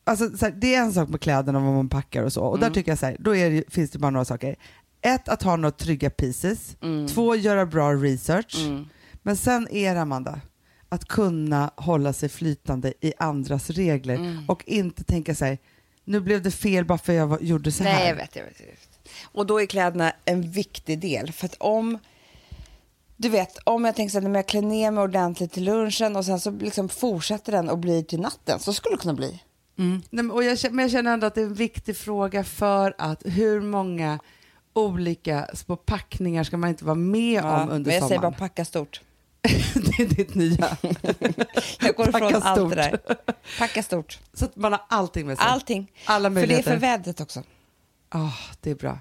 [0.03, 2.41] Alltså, så här, det är en sak med kläderna och vad man packar och så.
[2.43, 2.59] Och Mm.
[2.69, 4.55] där tycker jag så här, då det, finns det bara några saker.
[5.01, 6.75] Ett, att ha några trygga pieces.
[6.81, 7.07] Mm.
[7.07, 8.55] Två, göra bra research.
[9.21, 10.41] Men sen är det, Amanda,
[10.89, 14.49] att kunna hålla sig flytande i andras regler Mm.
[14.49, 15.57] och inte tänka så här,
[16.05, 17.93] nu blev det fel bara för jag var, gjorde så här.
[17.93, 18.89] Nej, jag vet, jag vet, jag vet.
[19.23, 21.31] Och då är kläderna en viktig del.
[21.31, 21.97] För att om,
[23.17, 26.15] du vet, om jag tänker så här, när jag klär ner mig ordentligt till lunchen
[26.15, 29.43] och sen så liksom fortsätter den och blir till natten, så skulle det kunna bli.
[29.77, 29.91] Mm.
[30.09, 32.43] Nej, men, och jag, känner- men jag känner ändå att det är en viktig fråga
[32.43, 34.19] för att hur många
[34.73, 38.33] olika små packningar ska man inte vara med om under men jag säger bara sommaren?
[38.33, 39.01] packa stort.
[39.73, 40.77] det är ditt nya.
[41.79, 42.69] Jag går ifrån allt stort.
[42.69, 42.99] det där.
[43.59, 44.19] Packa stort.
[44.33, 45.47] Så att man har allting med sig.
[45.47, 45.91] Allting.
[46.05, 46.71] Alla För det är möjligheter.
[46.71, 47.43] för vädret också.
[48.09, 48.99] Ah, det är bra.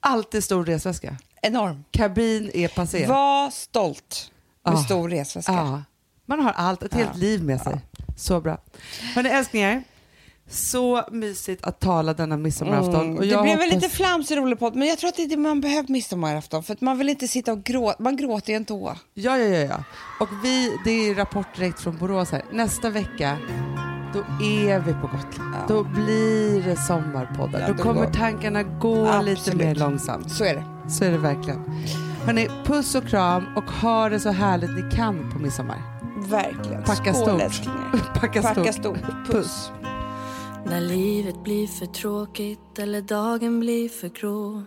[0.00, 1.16] Alltid stor resväska.
[1.42, 1.84] Enorm.
[1.90, 3.06] Kabin är passé.
[3.06, 4.30] Var stolt
[4.64, 4.76] med Ah.
[4.84, 5.52] stor resväska.
[5.52, 5.82] Ja.
[6.26, 7.20] Man har allt, ett helt Ja.
[7.20, 7.80] liv med sig.
[8.16, 8.58] Så bra.
[9.14, 9.82] Hörni älsklingar,
[10.50, 12.94] så mysigt att tala denna midsommarafton.
[13.00, 13.14] Mm.
[13.16, 15.22] Och Det jag blev en hoppas- lite flamsig rolig podd, men jag tror att det
[15.22, 16.62] är det man behöver midsommarafton.
[16.62, 18.02] För att man vill inte sitta och gråta.
[18.02, 18.94] Man gråter ju en tå.
[19.14, 19.84] Ja, ja, ja, ja.
[20.20, 22.42] Och vi, det är rapport direkt från Borås här.
[22.52, 23.36] Nästa vecka,
[24.14, 25.54] då är vi på Gotland.
[25.54, 25.74] Ja.
[25.74, 27.60] Då blir det sommarpoddar.
[27.60, 29.46] Ja, då då kommer går- tankarna gå Absolut.
[29.46, 30.30] lite mer långsamt.
[30.32, 30.90] Så är det.
[30.90, 31.64] Så är det verkligen.
[32.24, 35.82] Hörni, puss och kram och ha det så härligt ni kan på midsommar.
[36.28, 36.82] Verkligen.
[36.82, 37.74] Packa Skål, stort.
[38.20, 38.74] Packa, Packa stort.
[38.74, 39.26] stort.
[39.26, 39.70] Puss.
[40.66, 44.62] När livet blir för tråkigt eller dagen blir för grå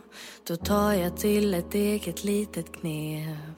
[0.48, 3.58] Då tar jag till ett eget litet knep.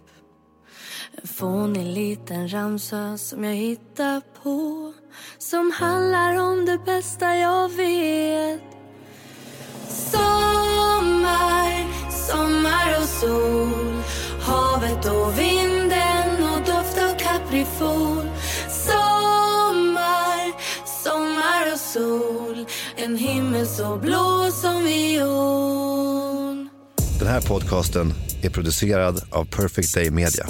[1.11, 4.93] En fånig liten ramsa som jag hittar på
[5.37, 8.61] Som handlar om det bästa jag vet.
[9.89, 14.03] Sommar, sommar och sol
[14.41, 18.34] Havet och vinden och doft av kaprifol
[21.75, 22.65] bara sol
[22.95, 26.67] En himmel så blå som viol
[27.19, 28.13] Den här podcasten
[28.43, 30.45] är producerad av Perfect Day Media.